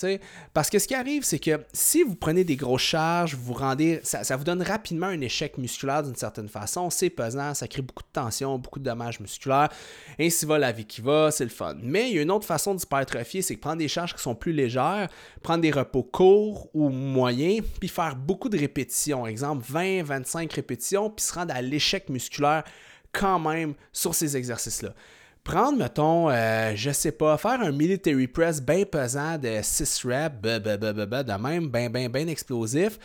Parce 0.55 0.71
que 0.71 0.79
ce 0.79 0.87
qui 0.87 0.95
arrive, 0.95 1.25
c'est 1.25 1.41
que 1.41 1.65
si 1.73 2.05
vous 2.05 2.15
prenez 2.15 2.45
des 2.45 2.55
grosses 2.55 2.83
charges, 2.83 3.35
vous 3.35 3.55
rendez. 3.55 4.01
Ça, 4.05 4.37
vous 4.37 4.45
donne 4.45 4.63
rapidement 4.63 5.07
un 5.07 5.21
échec 5.21 5.59
musculaire 5.59 6.05
d'une 6.05 6.15
certaine 6.15 6.49
façon. 6.49 6.91
C'est 6.91 7.11
pesant, 7.11 7.55
ça 7.55 7.67
crée 7.67 7.83
beaucoup 7.83 8.05
de 8.05 8.13
tension, 8.13 8.57
beaucoup 8.59 8.79
de 8.79 8.85
dommages 8.85 9.19
musculaires. 9.19 9.69
Ainsi 10.21 10.47
va 10.47 10.59
la 10.59 10.71
vie 10.71 10.85
qui 10.85 11.01
va, 11.01 11.31
c'est 11.33 11.45
le 11.45 11.51
fun. 11.51 11.75
Mais 11.83 12.11
il 12.11 12.17
y 12.17 12.19
a 12.21 12.23
une 12.23 12.31
autre 12.31 12.47
façon 12.47 12.75
d'hypertrophier, 12.75 13.43
c'est 13.43 13.57
que 13.57 13.61
prendre 13.61 13.79
des 13.79 13.89
charges 13.89 14.15
qui 14.15 14.23
sont 14.23 14.37
plus 14.37 14.53
légères, 14.53 15.09
prendre 15.43 15.63
des 15.63 15.73
repos 15.73 16.05
courts 16.05 16.69
ou 16.75 16.89
moyens, 16.89 17.67
puis 17.81 17.89
faire 17.89 18.15
beaucoup 18.15 18.49
de 18.49 18.59
répétitions. 18.59 19.27
Exemple, 19.27 19.65
20, 19.69 20.05
25 20.05 20.53
répétitions, 20.53 21.11
puis 21.11 21.25
se 21.25 21.35
rendre 21.35 21.53
à 21.55 21.61
l'échec 21.61 22.09
musculaire 22.09 22.63
quand 23.11 23.41
même 23.41 23.75
sur 23.93 24.15
ces 24.15 24.37
exercices-là 24.37 24.95
prendre, 25.45 25.79
mettons, 25.79 26.31
euh, 26.31 26.73
je 26.77 26.91
sais 26.91 27.13
pas, 27.13 27.37
faire 27.37 27.61
un 27.61 27.73
military 27.73 28.27
press 28.27 28.63
bien 28.63 28.85
pesant 28.85 29.39
de 29.39 29.61
6 29.63 30.05
reps, 30.05 30.41
de 30.41 31.43
même, 31.43 31.69
bien, 31.69 31.91
bien, 31.91 32.09
bien 32.09 32.29
explosif, 32.29 32.99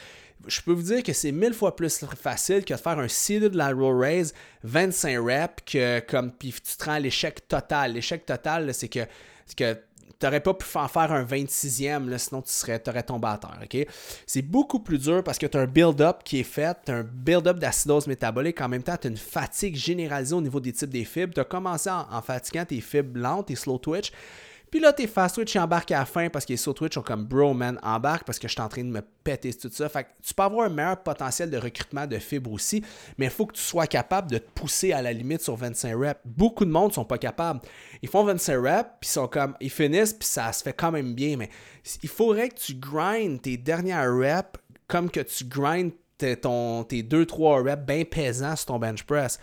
je 0.45 0.61
peux 0.61 0.71
vous 0.71 0.83
dire 0.83 1.03
que 1.03 1.13
c'est 1.13 1.31
mille 1.31 1.53
fois 1.53 1.75
plus 1.75 2.05
facile 2.15 2.63
que 2.63 2.73
de 2.73 2.79
faire 2.79 2.99
un 2.99 3.07
seated 3.07 3.55
lateral 3.55 3.95
raise 3.97 4.33
25 4.63 5.17
reps 5.19 5.63
que 5.65 5.99
comme 6.01 6.31
puis 6.31 6.53
tu 6.53 6.77
te 6.77 6.85
rends 6.85 6.99
l'échec 6.99 7.47
total. 7.47 7.93
L'échec 7.93 8.25
total, 8.25 8.73
c'est 8.73 8.87
que, 8.87 9.05
que 9.55 9.77
n'aurais 10.21 10.39
pas 10.39 10.53
pu 10.53 10.65
en 10.77 10.87
faire 10.87 11.11
un 11.11 11.23
26e, 11.23 12.07
là, 12.07 12.17
sinon 12.17 12.41
tu 12.41 12.51
serais, 12.51 12.81
aurais 12.87 13.03
tombé 13.03 13.27
à 13.27 13.37
terre. 13.37 13.85
C'est 14.25 14.41
beaucoup 14.41 14.79
plus 14.79 14.97
dur 14.97 15.23
parce 15.23 15.37
que 15.37 15.45
tu 15.45 15.57
as 15.57 15.61
un 15.61 15.67
build-up 15.67 16.17
qui 16.23 16.39
est 16.39 16.43
fait, 16.43 16.77
tu 16.85 16.91
as 16.91 16.95
un 16.95 17.03
build-up 17.03 17.59
d'acidose 17.59 18.07
métabolique, 18.07 18.59
en 18.61 18.69
même 18.69 18.83
temps, 18.83 18.97
tu 18.99 19.07
as 19.07 19.09
une 19.09 19.17
fatigue 19.17 19.75
généralisée 19.75 20.35
au 20.35 20.41
niveau 20.41 20.59
des 20.59 20.73
types 20.73 20.89
des 20.89 21.05
fibres. 21.05 21.33
Tu 21.33 21.39
as 21.39 21.45
commencé 21.45 21.89
en, 21.89 22.07
en 22.11 22.21
fatiguant 22.21 22.65
tes 22.65 22.81
fibres 22.81 23.19
lentes, 23.19 23.47
tes 23.47 23.55
slow 23.55 23.77
twitch. 23.77 24.11
Puis 24.69 24.79
là, 24.79 24.91
tes 24.91 25.07
fast 25.07 25.35
twitch, 25.35 25.55
ils 25.55 25.59
embarquent 25.59 25.91
à 25.91 25.99
la 25.99 26.05
fin 26.05 26.29
parce 26.29 26.45
que 26.45 26.53
les 26.53 26.57
slow 26.57 26.73
twitch 26.73 26.95
sont 26.95 27.01
comme 27.01 27.25
bro, 27.25 27.53
man, 27.53 27.79
embarque 27.81 28.25
parce 28.25 28.37
que 28.37 28.47
je 28.47 28.53
suis 28.53 28.61
en 28.61 28.67
train 28.67 28.83
de 28.83 28.89
me 28.89 29.01
péter 29.23 29.53
tout 29.53 29.69
ça. 29.71 29.87
Fait 29.87 30.03
que 30.03 30.09
tu 30.21 30.33
peux 30.33 30.43
avoir 30.43 30.65
un 30.67 30.69
meilleur 30.69 31.01
potentiel 31.01 31.49
de 31.49 31.57
recrutement 31.57 32.05
de 32.05 32.17
fibres 32.17 32.51
aussi, 32.51 32.83
mais 33.17 33.25
il 33.25 33.31
faut 33.31 33.45
que 33.45 33.53
tu 33.53 33.61
sois 33.61 33.87
capable 33.87 34.29
de 34.29 34.37
te 34.37 34.49
pousser 34.51 34.91
à 34.91 35.01
la 35.01 35.13
limite 35.13 35.41
sur 35.41 35.55
25 35.55 35.95
reps. 35.95 36.19
Beaucoup 36.25 36.65
de 36.65 36.71
monde 36.71 36.93
sont 36.93 37.05
pas 37.05 37.17
capables. 37.17 37.61
Ils 38.01 38.09
font 38.09 38.23
25 38.23 38.57
reps, 38.57 38.89
puis 38.99 39.09
sont 39.09 39.27
comme, 39.27 39.55
ils 39.61 39.69
finissent, 39.69 40.13
puis 40.13 40.27
ça 40.27 40.51
se 40.51 40.63
fait 40.63 40.73
quand 40.73 40.91
même 40.91 41.13
bien, 41.13 41.37
mais 41.37 41.49
il 42.03 42.09
faudrait 42.09 42.49
que 42.49 42.59
tu 42.59 42.75
grindes 42.75 43.41
tes 43.41 43.57
dernières 43.57 44.13
reps 44.13 44.59
comme 44.87 45.09
que 45.09 45.19
tu 45.19 45.45
grindes 45.45 45.91
tes 46.17 46.35
2-3 46.35 47.63
reps 47.63 47.85
bien 47.85 48.03
pesants 48.03 48.55
sur 48.55 48.65
ton 48.67 48.79
bench 48.79 49.03
press. 49.03 49.39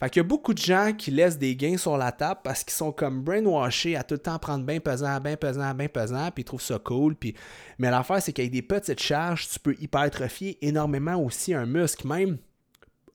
Fait 0.00 0.10
qu'il 0.10 0.20
y 0.20 0.24
a 0.24 0.28
beaucoup 0.28 0.54
de 0.54 0.58
gens 0.58 0.92
qui 0.96 1.10
laissent 1.10 1.38
des 1.38 1.56
gains 1.56 1.76
sur 1.76 1.96
la 1.96 2.12
table 2.12 2.40
parce 2.44 2.62
qu'ils 2.62 2.74
sont 2.74 2.92
comme 2.92 3.22
brainwashés 3.22 3.96
à 3.96 4.04
tout 4.04 4.14
le 4.14 4.20
temps 4.20 4.38
prendre 4.38 4.64
bien 4.64 4.78
pesant, 4.78 5.18
bien 5.18 5.36
pesant, 5.36 5.74
bien 5.74 5.88
pesant, 5.88 6.30
puis 6.30 6.42
ils 6.42 6.44
trouvent 6.44 6.62
ça 6.62 6.78
cool. 6.78 7.16
Puis... 7.16 7.34
Mais 7.78 7.90
l'affaire, 7.90 8.22
c'est 8.22 8.32
qu'avec 8.32 8.52
des 8.52 8.62
petites 8.62 9.00
charges, 9.00 9.48
tu 9.48 9.58
peux 9.58 9.74
hypertrophier 9.80 10.56
énormément 10.62 11.16
aussi 11.16 11.52
un 11.52 11.66
muscle, 11.66 12.06
même 12.06 12.38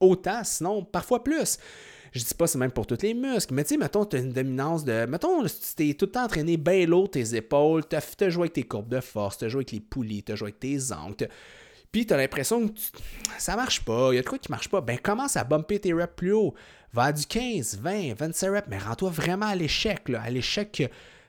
autant, 0.02 0.44
sinon 0.44 0.84
parfois 0.84 1.24
plus. 1.24 1.58
Je 2.12 2.20
dis 2.20 2.34
pas 2.36 2.46
c'est 2.46 2.60
même 2.60 2.72
pour 2.72 2.86
tous 2.86 3.02
les 3.02 3.14
muscles, 3.14 3.54
mais 3.56 3.64
tu 3.64 3.70
sais, 3.70 3.78
mettons, 3.78 4.06
tu 4.06 4.18
as 4.18 4.20
une 4.20 4.34
dominance 4.34 4.84
de. 4.84 5.06
Mettons, 5.06 5.44
tu 5.46 5.50
t'es 5.76 5.94
tout 5.96 6.06
le 6.06 6.12
temps 6.12 6.26
entraîné 6.26 6.58
bien 6.58 6.86
lourd 6.86 7.10
tes 7.10 7.34
épaules, 7.34 7.84
tu 7.88 7.96
as, 7.96 8.30
joué 8.30 8.44
avec 8.44 8.54
tes 8.54 8.64
courbes 8.64 8.90
de 8.90 9.00
force, 9.00 9.40
tu 9.40 9.46
as 9.46 9.50
joué 9.50 9.60
avec 9.60 9.72
les 9.72 9.80
poulies, 9.80 10.22
tu 10.22 10.32
as 10.32 10.36
joué 10.36 10.48
avec 10.48 10.60
tes 10.60 10.92
angles, 10.92 11.28
puis 11.94 12.08
tu 12.08 12.14
as 12.14 12.18
l'impression 12.18 12.68
que 12.68 12.74
ça 13.38 13.56
marche 13.56 13.86
pas, 13.86 14.10
il 14.12 14.16
y 14.16 14.20
a 14.20 14.24
de 14.24 14.28
quoi 14.28 14.40
qui 14.40 14.52
marche 14.52 14.68
pas, 14.68 14.82
ben 14.82 14.98
commence 14.98 15.38
à 15.38 15.44
bumper 15.44 15.80
tes 15.80 15.94
reps 15.94 16.14
plus 16.18 16.34
haut. 16.34 16.54
Va 16.92 17.12
du 17.14 17.26
15, 17.26 17.80
20, 17.80 18.16
25 18.16 18.52
reps, 18.52 18.68
mais 18.68 18.80
rends-toi 18.80 19.12
vraiment 19.12 19.46
à 19.46 19.56
l'échec, 19.56 20.02
à 20.10 20.30
l'échec 20.30 20.72
que 20.72 20.84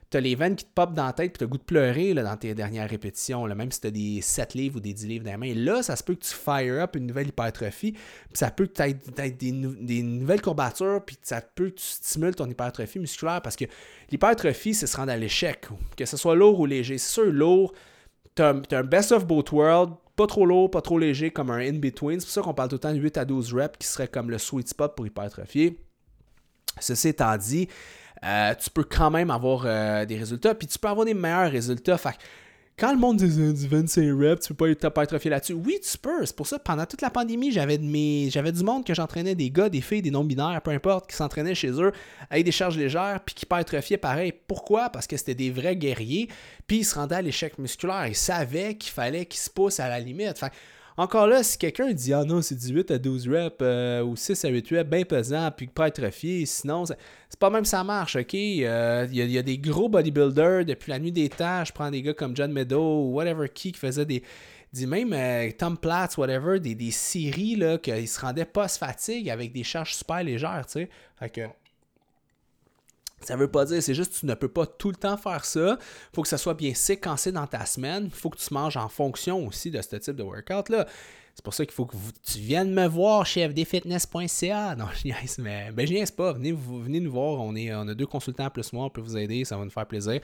tu 0.09 0.17
as 0.17 0.19
les 0.19 0.33
veines 0.33 0.55
qui 0.55 0.65
te 0.65 0.71
popent 0.73 0.95
dans 0.95 1.05
la 1.05 1.13
tête 1.13 1.33
puis 1.33 1.39
tu 1.39 1.43
as 1.43 1.47
goût 1.47 1.57
de 1.59 1.63
pleurer 1.63 2.15
là, 2.15 2.23
dans 2.23 2.35
tes 2.35 2.55
dernières 2.55 2.89
répétitions, 2.89 3.45
là, 3.45 3.53
même 3.53 3.71
si 3.71 3.79
tu 3.79 3.87
as 3.87 3.91
des 3.91 4.21
7 4.21 4.55
livres 4.55 4.77
ou 4.77 4.79
des 4.79 4.93
10 4.93 5.07
livres 5.07 5.25
dans 5.25 5.31
les 5.31 5.37
mains. 5.37 5.53
Là, 5.53 5.83
ça 5.83 5.95
se 5.95 6.03
peut 6.03 6.15
que 6.15 6.23
tu 6.23 6.33
fire 6.33 6.81
up 6.81 6.95
une 6.95 7.05
nouvelle 7.05 7.27
hypertrophie, 7.27 7.91
puis 7.91 8.01
ça 8.33 8.49
peut 8.49 8.65
que 8.65 8.73
tu 8.73 8.81
aies 8.81 9.31
des, 9.31 9.51
des, 9.51 10.01
nouvelles 10.01 10.41
courbatures, 10.41 11.01
puis 11.05 11.15
ça 11.21 11.41
peut 11.41 11.69
que 11.69 11.75
tu 11.75 11.85
stimules 11.85 12.35
ton 12.35 12.49
hypertrophie 12.49 12.99
musculaire 12.99 13.41
parce 13.43 13.55
que 13.55 13.65
l'hypertrophie, 14.09 14.73
c'est 14.73 14.87
se 14.87 14.97
rendre 14.97 15.11
à 15.11 15.17
l'échec, 15.17 15.67
que 15.95 16.05
ce 16.05 16.17
soit 16.17 16.35
lourd 16.35 16.59
ou 16.59 16.65
léger. 16.65 16.97
C'est 16.97 17.13
sûr, 17.13 17.31
lourd, 17.31 17.71
tu 18.35 18.41
as, 18.41 18.49
un 18.49 18.83
best 18.83 19.11
of 19.11 19.25
both 19.25 19.51
worlds, 19.51 19.95
pas 20.15 20.27
trop 20.27 20.45
lourd, 20.45 20.71
pas 20.71 20.81
trop 20.81 20.99
léger, 20.99 21.31
comme 21.31 21.49
un 21.49 21.59
in-between. 21.59 22.19
C'est 22.19 22.25
pour 22.25 22.33
ça 22.33 22.41
qu'on 22.41 22.53
parle 22.53 22.69
tout 22.69 22.75
le 22.75 22.79
temps 22.79 22.93
de 22.93 22.99
8 22.99 23.17
à 23.17 23.25
12 23.25 23.53
reps 23.53 23.77
qui 23.77 23.87
serait 23.87 24.07
comme 24.07 24.29
le 24.29 24.37
sweet 24.37 24.69
spot 24.69 24.95
pour 24.95 25.05
hypertrophier. 25.05 25.79
Ceci 26.79 27.09
étant 27.09 27.35
dit, 27.37 27.67
euh, 28.23 28.53
tu 28.55 28.69
peux 28.69 28.83
quand 28.83 29.11
même 29.11 29.31
avoir 29.31 29.63
euh, 29.65 30.05
des 30.05 30.17
résultats, 30.17 30.55
puis 30.55 30.67
tu 30.67 30.79
peux 30.79 30.87
avoir 30.87 31.05
des 31.05 31.13
meilleurs 31.13 31.51
résultats. 31.51 31.97
Fait 31.97 32.17
quand 32.77 32.91
le 32.91 32.99
monde 32.99 33.17
dit 33.17 33.53
du 33.53 33.67
25 33.67 34.01
reps, 34.19 34.47
tu 34.47 34.53
peux 34.53 34.75
pas 34.75 34.87
hypertrophier 34.87 35.29
là-dessus. 35.29 35.53
Oui, 35.53 35.79
tu 35.81 35.97
peux. 35.97 36.25
C'est 36.25 36.35
pour 36.35 36.45
ça 36.45 36.59
pendant 36.59 36.85
toute 36.85 37.01
la 37.01 37.09
pandémie, 37.09 37.51
j'avais 37.51 37.77
mes... 37.77 38.29
j'avais 38.29 38.51
du 38.51 38.63
monde 38.63 38.85
que 38.85 38.93
j'entraînais, 38.93 39.33
des 39.33 39.49
gars, 39.49 39.69
des 39.69 39.79
filles, 39.79 40.01
des 40.01 40.11
non-binaires, 40.11 40.61
peu 40.61 40.71
importe, 40.71 41.09
qui 41.09 41.15
s'entraînaient 41.15 41.55
chez 41.55 41.71
eux 41.71 41.93
avec 42.29 42.43
des 42.43 42.51
charges 42.51 42.77
légères, 42.77 43.21
puis 43.25 43.33
qui 43.33 43.45
hypertrophiaient 43.45 43.97
pareil. 43.97 44.33
Pourquoi? 44.47 44.89
Parce 44.89 45.07
que 45.07 45.15
c'était 45.15 45.35
des 45.35 45.51
vrais 45.51 45.77
guerriers, 45.77 46.27
puis 46.67 46.79
ils 46.79 46.83
se 46.83 46.95
rendaient 46.95 47.15
à 47.15 47.21
l'échec 47.21 47.57
musculaire. 47.59 48.07
Ils 48.07 48.15
savaient 48.15 48.75
qu'il 48.75 48.91
fallait 48.91 49.25
qu'ils 49.25 49.39
se 49.39 49.49
poussent 49.49 49.79
à 49.79 49.87
la 49.87 49.99
limite. 49.99 50.37
Fait 50.37 50.51
encore 50.97 51.27
là, 51.27 51.43
si 51.43 51.57
quelqu'un 51.57 51.91
dit 51.91 52.13
Ah 52.13 52.23
non, 52.23 52.41
c'est 52.41 52.55
18 52.55 52.91
à 52.91 52.97
12 52.97 53.27
reps 53.27 53.55
euh, 53.61 54.01
ou 54.03 54.15
6 54.15 54.45
à 54.45 54.49
8 54.49 54.69
reps, 54.69 54.89
bien 54.89 55.03
pesant, 55.03 55.51
puis 55.51 55.67
pas 55.67 55.89
hypertrophié, 55.89 56.45
sinon, 56.45 56.85
c'est 56.85 57.39
pas 57.39 57.49
même 57.49 57.65
ça 57.65 57.83
marche, 57.83 58.15
ok? 58.15 58.33
Euh, 58.33 59.07
il 59.11 59.31
y, 59.31 59.37
a 59.37 59.41
des 59.41 59.57
gros 59.57 59.89
bodybuilders 59.89 60.65
depuis 60.65 60.91
la 60.91 60.99
nuit 60.99 61.11
des 61.11 61.27
temps. 61.27 61.65
Je 61.65 61.73
prends 61.73 61.91
des 61.91 62.01
gars 62.01 62.13
comme 62.13 62.35
John 62.35 62.51
Meadow 62.51 63.03
ou 63.03 63.13
whatever 63.13 63.49
qui 63.49 63.71
qui 63.71 63.79
faisait 63.79 64.05
des. 64.05 64.23
Dit 64.71 64.87
même 64.87 65.13
euh, 65.13 65.49
Tom 65.57 65.77
Platz, 65.77 66.17
whatever, 66.17 66.59
des, 66.59 66.75
des 66.75 66.91
séries 66.91 67.55
là, 67.55 67.77
qu'ils 67.77 68.07
se 68.09 68.19
rendaient 68.19 68.45
post-fatigue 68.45 69.29
avec 69.29 69.53
des 69.53 69.63
charges 69.63 69.93
super 69.93 70.21
légères, 70.23 70.65
tu 70.65 70.79
sais. 70.79 70.89
Fait 71.17 71.29
que 71.29 71.41
ça 73.25 73.35
veut 73.35 73.49
pas 73.49 73.65
dire, 73.65 73.81
c'est 73.81 73.93
juste 73.93 74.13
que 74.13 74.19
tu 74.19 74.25
ne 74.25 74.33
peux 74.33 74.47
pas 74.47 74.65
tout 74.65 74.89
le 74.89 74.95
temps 74.95 75.17
faire 75.17 75.45
ça. 75.45 75.77
Il 75.79 76.15
faut 76.15 76.21
que 76.21 76.27
ça 76.27 76.37
soit 76.37 76.53
bien 76.53 76.73
séquencé 76.73 77.31
dans 77.31 77.47
ta 77.47 77.65
semaine. 77.65 78.05
Il 78.05 78.11
faut 78.11 78.29
que 78.29 78.37
tu 78.37 78.53
manges 78.53 78.77
en 78.77 78.87
fonction 78.87 79.45
aussi 79.47 79.71
de 79.71 79.81
ce 79.81 79.95
type 79.95 80.15
de 80.15 80.23
workout-là. 80.23 80.87
C'est 81.35 81.43
pour 81.43 81.53
ça 81.53 81.65
qu'il 81.65 81.73
faut 81.73 81.85
que 81.85 81.97
tu 82.23 82.39
viennes 82.39 82.73
me 82.73 82.87
voir 82.87 83.25
chez 83.25 83.45
fdfitness.ca. 83.49 84.75
Non, 84.77 84.85
je 84.93 85.09
niaise, 85.09 85.37
mais 85.37 85.69
ben, 85.73 85.85
je 85.85 85.91
niaise 85.91 86.11
pas. 86.11 86.31
Venez, 86.31 86.53
venez 86.53 87.01
nous 87.01 87.11
voir. 87.11 87.41
On, 87.41 87.53
est, 87.57 87.75
on 87.75 87.87
a 87.89 87.93
deux 87.93 88.05
consultants 88.05 88.49
plus 88.49 88.71
moi. 88.71 88.85
On 88.85 88.89
peut 88.89 89.01
vous 89.01 89.17
aider. 89.17 89.43
Ça 89.43 89.57
va 89.57 89.65
nous 89.65 89.69
faire 89.69 89.85
plaisir 89.85 90.21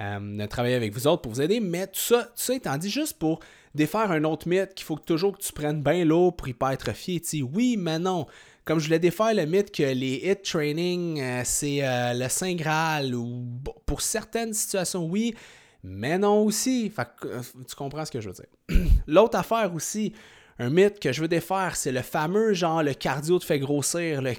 euh, 0.00 0.18
de 0.18 0.46
travailler 0.46 0.74
avec 0.74 0.92
vous 0.92 1.06
autres 1.06 1.22
pour 1.22 1.30
vous 1.30 1.40
aider. 1.40 1.60
Mais 1.60 1.86
tout 1.86 2.00
ça, 2.00 2.24
tout 2.24 2.30
ça 2.34 2.54
étant 2.54 2.76
dit, 2.76 2.90
juste 2.90 3.18
pour 3.20 3.38
défaire 3.72 4.10
un 4.10 4.24
autre 4.24 4.48
mythe 4.48 4.74
qu'il 4.74 4.84
faut 4.84 4.98
toujours 4.98 5.38
que 5.38 5.42
tu 5.42 5.52
prennes 5.52 5.80
bien 5.80 6.04
l'eau 6.04 6.32
pour 6.32 6.48
hypertrophier. 6.48 7.20
sais, 7.22 7.40
oui, 7.40 7.76
mais 7.78 8.00
non. 8.00 8.26
Comme 8.68 8.80
je 8.80 8.84
voulais 8.84 8.98
défaire 8.98 9.32
le 9.32 9.46
mythe 9.46 9.74
que 9.74 9.82
les 9.82 10.20
hit 10.22 10.42
training, 10.42 11.22
euh, 11.22 11.40
c'est 11.42 11.82
euh, 11.82 12.12
le 12.12 12.28
Saint 12.28 12.54
Graal, 12.54 13.14
ou 13.14 13.46
pour 13.86 14.02
certaines 14.02 14.52
situations, 14.52 15.06
oui, 15.06 15.34
mais 15.82 16.18
non 16.18 16.42
aussi. 16.44 16.90
Fait 16.90 17.08
euh, 17.24 17.40
tu 17.66 17.74
comprends 17.74 18.04
ce 18.04 18.10
que 18.10 18.20
je 18.20 18.28
veux 18.28 18.34
dire. 18.34 18.84
L'autre 19.06 19.38
affaire 19.38 19.74
aussi, 19.74 20.12
un 20.60 20.70
mythe 20.70 20.98
que 20.98 21.12
je 21.12 21.20
veux 21.20 21.28
défaire, 21.28 21.76
c'est 21.76 21.92
le 21.92 22.02
fameux 22.02 22.52
genre 22.52 22.82
le 22.82 22.92
cardio 22.92 23.38
te 23.38 23.44
fait 23.44 23.60
grossir. 23.60 24.22
Le, 24.22 24.34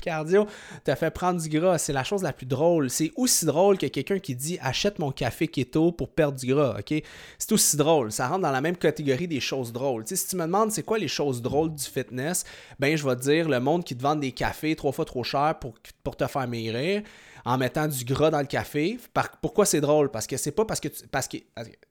cardio 0.00 0.46
te 0.84 0.94
fait 0.94 1.10
prendre 1.10 1.40
du 1.40 1.48
gras. 1.48 1.78
C'est 1.78 1.92
la 1.92 2.04
chose 2.04 2.22
la 2.22 2.32
plus 2.32 2.46
drôle. 2.46 2.88
C'est 2.90 3.12
aussi 3.16 3.44
drôle 3.44 3.76
que 3.76 3.86
quelqu'un 3.86 4.18
qui 4.18 4.34
dit 4.34 4.58
achète 4.62 4.98
mon 4.98 5.12
café 5.12 5.46
keto 5.46 5.92
pour 5.92 6.08
perdre 6.08 6.38
du 6.38 6.46
gras. 6.46 6.76
ok? 6.78 7.02
C'est 7.38 7.52
aussi 7.52 7.76
drôle. 7.76 8.10
Ça 8.12 8.28
rentre 8.28 8.42
dans 8.42 8.50
la 8.50 8.60
même 8.60 8.76
catégorie 8.76 9.28
des 9.28 9.40
choses 9.40 9.72
drôles. 9.72 10.04
si 10.06 10.26
tu 10.26 10.36
me 10.36 10.42
demandes 10.42 10.72
c'est 10.72 10.82
quoi 10.82 10.98
les 10.98 11.08
choses 11.08 11.42
drôles 11.42 11.74
du 11.74 11.84
fitness, 11.84 12.44
ben 12.78 12.96
je 12.96 13.06
vais 13.06 13.16
te 13.16 13.22
dire 13.22 13.48
le 13.48 13.60
monde 13.60 13.84
qui 13.84 13.96
te 13.96 14.02
vend 14.02 14.16
des 14.16 14.32
cafés 14.32 14.74
trois 14.74 14.92
fois 14.92 15.04
trop 15.04 15.24
cher 15.24 15.58
pour, 15.60 15.74
pour 16.02 16.16
te 16.16 16.26
faire 16.26 16.48
maigrir 16.48 17.02
en 17.48 17.56
mettant 17.56 17.88
du 17.88 18.04
gras 18.04 18.30
dans 18.30 18.40
le 18.40 18.46
café. 18.46 18.98
pourquoi 19.40 19.64
c'est 19.64 19.80
drôle? 19.80 20.10
Parce 20.10 20.26
que 20.26 20.36
c'est 20.36 20.50
pas 20.52 20.66
parce 20.66 20.80
que 20.80 20.88
tu. 20.88 21.06
Parce 21.08 21.26
que. 21.26 21.38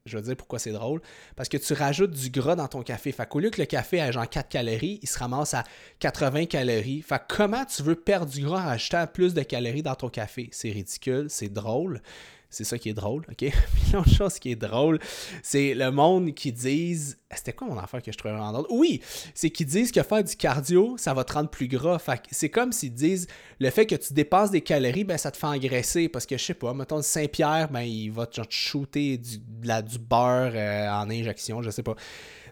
Je 0.06 0.15
veux 0.15 0.24
dire 0.24 0.38
pourquoi 0.38 0.60
c'est 0.60 0.72
drôle. 0.72 1.02
Parce 1.36 1.50
que 1.50 1.58
tu 1.58 1.74
rajoutes 1.74 2.12
du 2.12 2.30
gras 2.30 2.56
dans 2.56 2.67
ton 2.67 2.84
café. 2.84 3.12
Fait 3.12 3.28
qu'au 3.28 3.39
lieu 3.39 3.50
que 3.50 3.60
le 3.60 3.65
café 3.65 3.98
ait 3.98 4.12
genre 4.12 4.30
4 4.30 4.50
calories, 4.50 5.00
il 5.02 5.10
se 5.10 5.17
ramasse 5.17 5.56
à 5.56 5.63
80 5.98 6.46
calories. 6.46 7.02
Fait 7.02 7.20
comment 7.28 7.65
tu 7.65 7.82
veux 7.82 7.96
perdre 7.96 8.32
du 8.32 8.43
gras 8.43 8.65
en 8.65 8.67
ajoutant 8.67 9.08
plus 9.08 9.34
de 9.34 9.41
calories 9.41 9.82
dans 9.82 9.96
ton 9.96 10.10
café? 10.10 10.48
C'est 10.52 10.70
ridicule, 10.70 11.26
c'est 11.28 11.50
drôle. 11.50 12.04
C'est 12.50 12.64
ça 12.64 12.78
qui 12.78 12.90
est 12.90 12.94
drôle, 12.94 13.24
OK? 13.30 13.38
Puis 13.38 13.52
l'autre 13.94 14.10
chose 14.10 14.40
qui 14.40 14.52
est 14.52 14.56
drôle, 14.56 15.00
c'est 15.44 15.74
le 15.74 15.92
monde 15.92 16.34
qui 16.34 16.52
disent. 16.52 17.18
C'était 17.36 17.52
quoi 17.52 17.68
mon 17.68 17.78
affaire 17.78 18.02
que 18.02 18.12
je 18.12 18.18
trouvais 18.18 18.36
drôle? 18.36 18.66
Oui, 18.70 19.02
c'est 19.36 19.50
qu'ils 19.50 19.68
disent 19.68 19.92
que 19.92 20.02
faire 20.02 20.24
du 20.24 20.36
cardio, 20.36 20.96
ça 20.98 21.14
va 21.14 21.26
te 21.26 21.34
rendre 21.34 21.50
plus 21.50 21.68
gras. 21.68 22.00
Fait 22.00 22.22
c'est 22.32 22.50
comme 22.50 22.72
s'ils 22.72 22.94
disent 22.94 23.28
le 23.60 23.70
fait 23.70 23.86
que 23.86 23.96
tu 23.96 24.14
dépasses 24.14 24.50
des 24.50 24.62
calories, 24.62 25.04
ben 25.04 25.18
ça 25.18 25.30
te 25.30 25.38
fait 25.38 25.48
engraisser. 25.48 26.08
Parce 26.08 26.26
que 26.26 26.38
je 26.38 26.44
sais 26.44 26.54
pas, 26.54 26.74
mettons 26.74 27.02
Saint-Pierre, 27.02 27.70
ben 27.70 27.82
il 27.82 28.12
va 28.12 28.26
te 28.26 28.42
shooter 28.50 29.18
du, 29.18 29.40
du 29.40 30.00
beurre 30.00 30.54
euh, 30.56 30.90
en 30.90 31.10
injection, 31.10 31.62
je 31.62 31.70
sais 31.70 31.84
pas. 31.84 31.96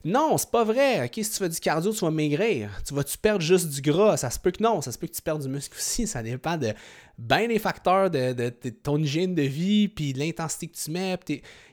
Non, 0.06 0.38
c'est 0.38 0.52
pas 0.52 0.64
vrai. 0.64 1.04
OK, 1.04 1.14
si 1.16 1.32
tu 1.32 1.38
fais 1.38 1.50
du 1.50 1.60
cardio, 1.60 1.92
tu 1.92 2.02
vas 2.02 2.12
maigrir. 2.12 2.70
Tu 2.88 2.94
vas-tu 2.94 3.18
perdre 3.18 3.42
juste 3.42 3.70
du 3.70 3.82
gras? 3.82 4.18
Ça 4.18 4.30
se 4.30 4.40
peut 4.40 4.52
que 4.52 4.62
non. 4.62 4.80
Ça 4.80 4.92
se 4.92 5.00
peut 5.00 5.08
que 5.08 5.16
tu 5.16 5.22
perdes 5.24 5.42
du 5.42 5.50
muscle 5.50 5.76
aussi. 5.76 6.06
Ça 6.06 6.22
dépend 6.22 6.58
de 6.58 6.74
bien 7.18 7.48
des 7.48 7.60
facteurs 7.60 8.10
de, 8.10 8.50
ton 8.84 8.98
hygiène 8.98 9.36
de 9.36 9.44
vie, 9.44 9.88
puis 9.88 10.14
l'intensité 10.14 10.68
que 10.68 10.76
tu 10.76 10.92
mets. 10.92 11.18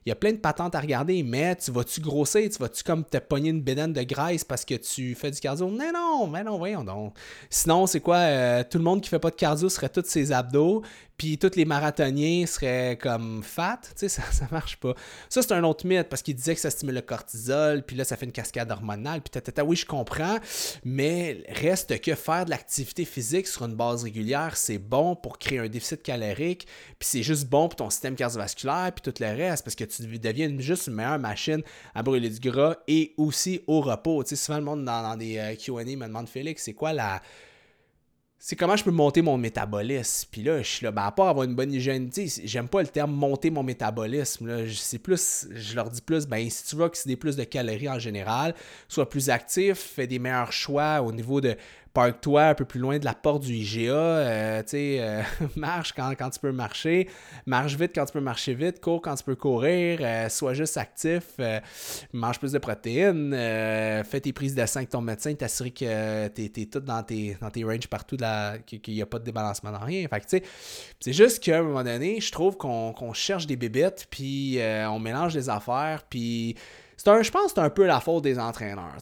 Il 0.05 0.09
y 0.09 0.13
a 0.13 0.17
plein 0.17 0.33
de 0.33 0.39
patentes 0.39 0.75
à 0.75 0.81
regarder, 0.81 1.23
mais 1.23 1.55
tu 1.57 1.71
vas-tu 1.71 2.01
grossir? 2.01 2.49
Tu 2.51 2.59
vas-tu 2.59 2.83
comme 2.83 3.05
te 3.05 3.19
pogner 3.19 3.51
une 3.51 3.63
bédaine 3.63 3.93
de 3.93 4.03
graisse 4.03 4.45
parce 4.45 4.65
que 4.65 4.75
tu 4.75 5.15
fais 5.15 5.31
du 5.31 5.39
cardio? 5.39 5.69
Mais 5.69 5.93
non, 5.93 6.27
mais 6.27 6.43
non, 6.43 6.59
voyons 6.59 6.83
donc. 6.83 7.17
Sinon, 7.49 7.87
c'est 7.87 8.01
quoi? 8.01 8.17
Euh, 8.17 8.65
tout 8.69 8.79
le 8.79 8.85
monde 8.85 9.01
qui 9.01 9.09
fait 9.09 9.21
pas 9.21 9.31
de 9.31 9.37
cardio 9.37 9.69
serait 9.69 9.89
tous 9.89 10.05
ses 10.07 10.33
abdos, 10.33 10.83
puis 11.17 11.39
tous 11.39 11.55
les 11.55 11.65
marathoniens 11.65 12.47
seraient 12.47 12.99
comme 13.01 13.45
fat, 13.45 13.79
tu 13.83 13.91
sais, 13.95 14.09
ça, 14.09 14.23
ça 14.33 14.49
marche 14.51 14.77
pas. 14.79 14.95
Ça, 15.29 15.41
c'est 15.41 15.53
un 15.53 15.63
autre 15.63 15.87
mythe, 15.87 16.09
parce 16.09 16.21
qu'il 16.23 16.35
disait 16.35 16.57
que 16.57 16.61
ça 16.61 16.71
stimule 16.71 16.97
le 16.97 17.01
cortisol, 17.03 17.85
puis 17.85 17.95
là, 17.95 18.03
ça 18.03 18.17
fait 18.17 18.27
une 18.27 18.33
cascade 18.33 18.73
hormonale, 18.73 19.21
puis 19.21 19.31
tata, 19.31 19.65
oui, 19.65 19.77
je 19.77 19.87
comprends, 19.87 20.39
mais 20.85 21.45
reste 21.49 22.01
que 22.01 22.17
faire 22.17 22.45
de 22.45 22.51
l'activité 22.51 23.05
physique 23.05 23.47
sur 23.47 23.65
une 23.67 23.75
base 23.75 24.03
régulière, 24.03 24.57
c'est 24.57 24.79
bon 24.79 25.15
pour 25.15 25.32
créer 25.39 25.59
un 25.59 25.69
déficit 25.69 26.03
calorique, 26.03 26.67
puis 26.99 27.09
c'est 27.09 27.23
juste 27.23 27.49
bon 27.49 27.69
pour 27.69 27.77
ton 27.77 27.91
système 27.91 28.15
cardiovasculaire, 28.15 28.93
puis 28.95 29.13
tout 29.13 29.23
le 29.23 29.27
reste, 29.27 29.65
parce 29.65 29.75
que 29.75 29.85
tu 29.85 30.03
deviens 30.19 30.59
juste 30.59 30.87
une 30.87 30.95
meilleure 30.95 31.19
machine 31.19 31.63
à 31.95 32.03
brûler 32.03 32.31
du 32.31 32.41
gras 32.41 32.77
et 32.89 33.15
aussi 33.17 33.61
au 33.67 33.81
repos. 33.81 34.23
Tu 34.25 34.31
sais, 34.31 34.37
souvent, 34.37 34.59
le 34.59 34.65
monde 34.65 34.85
dans, 34.85 35.17
des 35.17 35.39
euh, 35.39 35.55
Q&A 35.55 35.85
me 35.85 36.07
demande, 36.07 36.29
Félix, 36.29 36.65
c'est 36.65 36.75
quoi 36.75 36.93
la 36.93 37.23
c'est 38.45 38.57
comment 38.57 38.75
je 38.75 38.83
peux 38.83 38.91
monter 38.91 39.23
mon 39.23 39.39
métabolisme? 39.39 40.27
Puis 40.33 40.43
là, 40.43 40.61
je 40.63 40.69
suis 40.69 40.85
là, 40.85 40.91
ben, 40.91 41.05
à 41.05 41.13
part 41.13 41.29
avoir 41.29 41.45
une 41.45 41.55
bonne 41.55 41.73
hygiène, 41.73 42.11
j'aime 42.43 42.67
pas 42.67 42.83
le 42.83 42.89
terme 42.89 43.13
monter 43.13 43.51
mon 43.51 43.63
métabolisme. 43.63 44.49
Là. 44.49 44.65
C'est 44.69 44.99
plus, 44.99 45.47
je 45.55 45.77
leur 45.77 45.89
dis 45.89 46.01
plus, 46.01 46.27
ben, 46.27 46.51
si 46.51 46.65
tu 46.65 46.75
veux 46.75 46.91
des 47.07 47.15
plus 47.15 47.37
de 47.37 47.45
calories 47.45 47.89
en 47.89 48.01
général, 48.01 48.57
sois 48.89 49.09
plus 49.09 49.31
actif, 49.31 49.79
fais 49.79 50.09
des 50.09 50.19
meilleurs 50.19 50.51
choix 50.51 51.03
au 51.03 51.13
niveau 51.13 51.41
de 51.41 51.55
parque-toi 51.93 52.43
un 52.43 52.55
peu 52.55 52.65
plus 52.65 52.81
loin 52.81 52.99
de 52.99 53.05
la 53.05 53.15
porte 53.15 53.43
du 53.43 53.55
IGA, 53.55 53.93
euh, 53.93 54.63
tu 54.63 54.69
sais, 54.71 54.97
euh, 55.01 55.23
marche 55.57 55.93
quand, 55.93 56.13
quand, 56.19 56.31
tu 56.31 56.41
peux 56.41 56.53
marcher, 56.53 57.09
marche 57.47 57.77
vite 57.77 57.93
quand 57.95 58.07
tu 58.07 58.13
peux 58.13 58.21
marcher 58.21 58.55
vite, 58.55 58.81
cours 58.81 59.03
quand 59.03 59.15
tu 59.15 59.25
peux 59.25 59.37
courir, 59.37 59.99
euh, 60.01 60.29
sois 60.29 60.55
juste 60.55 60.77
actif, 60.77 61.25
mange 62.13 62.39
plus 62.39 62.53
de 62.53 62.59
protéines, 62.59 63.33
fais 64.05 64.21
tes 64.21 64.33
prises 64.33 64.55
de 64.55 64.65
sang 64.65 64.81
avec 64.81 64.91
ton 64.91 65.01
médecin, 65.01 65.35
t'assurer 65.35 65.71
que 65.71 66.29
tu 66.29 66.45
es, 66.45 66.67
tout 66.67 66.81
dans 66.81 67.03
tes, 67.03 67.37
dans 67.41 67.51
tes 67.51 67.65
ranges 67.65 67.89
partout, 67.89 68.17
qu'il 68.67 68.95
n'y 68.95 69.03
a 69.03 69.07
pas 69.07 69.19
de 69.19 69.25
débalancement 69.25 69.73
dans 69.73 69.81
rien. 69.81 70.07
Tu 70.07 70.19
sais, 70.27 70.43
c'est 71.01 71.13
juste 71.13 71.43
qu'à 71.43 71.59
un 71.59 71.63
moment 71.63 71.85
donné, 71.85 72.21
je 72.21 72.33
trouve 72.33 72.57
qu'on 72.57 73.13
cherche 73.13 73.47
des 73.47 73.57
bébites, 73.57 74.07
puis 74.11 74.59
on 74.89 74.99
mélange 74.99 75.35
des 75.35 75.49
affaires, 75.49 76.03
puis 76.09 76.57
je 77.05 77.31
pense 77.31 77.47
que 77.47 77.51
c'est 77.55 77.61
un 77.61 77.71
peu 77.71 77.87
la 77.87 78.01
faute 78.01 78.23
des 78.23 78.39
entraîneurs. 78.39 78.97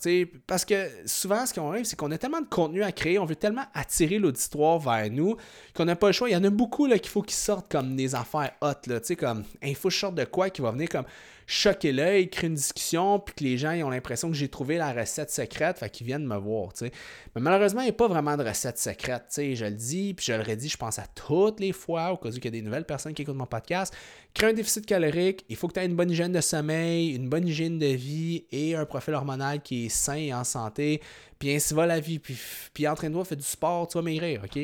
Parce 0.46 0.64
que 0.64 0.88
souvent, 1.06 1.44
ce 1.46 1.54
qu'on 1.54 1.70
arrive, 1.70 1.84
c'est 1.84 1.96
qu'on 1.96 2.10
a 2.10 2.18
tellement 2.18 2.40
de 2.40 2.48
contenu 2.48 2.82
à 2.82 2.92
créer, 2.92 3.18
on 3.18 3.24
veut 3.24 3.36
tellement 3.36 3.64
attirer 3.74 4.18
l'auditoire 4.18 4.78
vers 4.78 5.10
nous 5.10 5.36
qu'on 5.74 5.84
n'a 5.84 5.96
pas 5.96 6.08
le 6.08 6.12
choix. 6.12 6.28
Il 6.28 6.32
y 6.32 6.36
en 6.36 6.44
a 6.44 6.50
beaucoup 6.50 6.88
qu'il 6.88 7.08
faut 7.08 7.22
qu'ils 7.22 7.36
sortent 7.36 7.70
comme 7.70 7.96
des 7.96 8.14
affaires 8.14 8.52
hot, 8.60 8.86
là, 8.86 9.00
comme 9.18 9.44
info 9.62 9.90
short 9.90 10.14
de 10.14 10.24
quoi 10.24 10.50
qui 10.50 10.62
va 10.62 10.70
venir 10.70 10.88
comme 10.88 11.04
choquer 11.50 11.90
l'œil, 11.90 12.30
créer 12.30 12.48
une 12.48 12.54
discussion, 12.54 13.18
puis 13.18 13.34
que 13.34 13.42
les 13.42 13.58
gens 13.58 13.72
ont 13.84 13.90
l'impression 13.90 14.28
que 14.28 14.36
j'ai 14.36 14.46
trouvé 14.46 14.78
la 14.78 14.92
recette 14.92 15.32
secrète, 15.32 15.78
fait 15.78 15.90
qu'ils 15.90 16.06
viennent 16.06 16.24
me 16.24 16.36
voir. 16.36 16.70
sais. 16.74 16.92
Mais 17.34 17.40
malheureusement, 17.40 17.80
il 17.80 17.86
n'y 17.86 17.90
a 17.90 17.94
pas 17.94 18.06
vraiment 18.06 18.36
de 18.36 18.44
recette 18.44 18.78
secrète. 18.78 19.24
sais. 19.30 19.56
Je 19.56 19.64
le 19.64 19.72
dis, 19.72 20.14
puis 20.14 20.26
je 20.26 20.32
le 20.32 20.42
redis, 20.42 20.68
je 20.68 20.76
pense 20.76 21.00
à 21.00 21.06
toutes 21.08 21.58
les 21.58 21.72
fois, 21.72 22.12
au 22.12 22.18
cas 22.18 22.28
où 22.28 22.32
il 22.32 22.44
y 22.44 22.46
a 22.46 22.50
des 22.52 22.62
nouvelles 22.62 22.84
personnes 22.84 23.14
qui 23.14 23.22
écoutent 23.22 23.34
mon 23.34 23.46
podcast. 23.46 23.92
Créer 24.32 24.50
un 24.50 24.52
déficit 24.52 24.86
calorique, 24.86 25.44
il 25.48 25.56
faut 25.56 25.66
que 25.66 25.72
tu 25.72 25.80
aies 25.80 25.86
une 25.86 25.96
bonne 25.96 26.12
hygiène 26.12 26.30
de 26.30 26.40
sommeil, 26.40 27.16
une 27.16 27.28
bonne 27.28 27.48
hygiène 27.48 27.80
de 27.80 27.86
vie 27.86 28.44
et 28.52 28.76
un 28.76 28.84
profil 28.84 29.14
hormonal 29.14 29.60
qui 29.60 29.86
est 29.86 29.88
sain 29.88 30.14
et 30.14 30.32
en 30.32 30.44
santé. 30.44 31.02
Puis 31.40 31.52
ainsi 31.52 31.74
va 31.74 31.84
la 31.84 31.98
vie. 31.98 32.20
Puis, 32.20 32.38
puis 32.72 32.86
entraîne-toi, 32.86 33.24
fais 33.24 33.34
du 33.34 33.42
sport, 33.42 33.88
tu 33.88 33.98
vas 33.98 34.02
maigrir, 34.02 34.44
OK? 34.44 34.56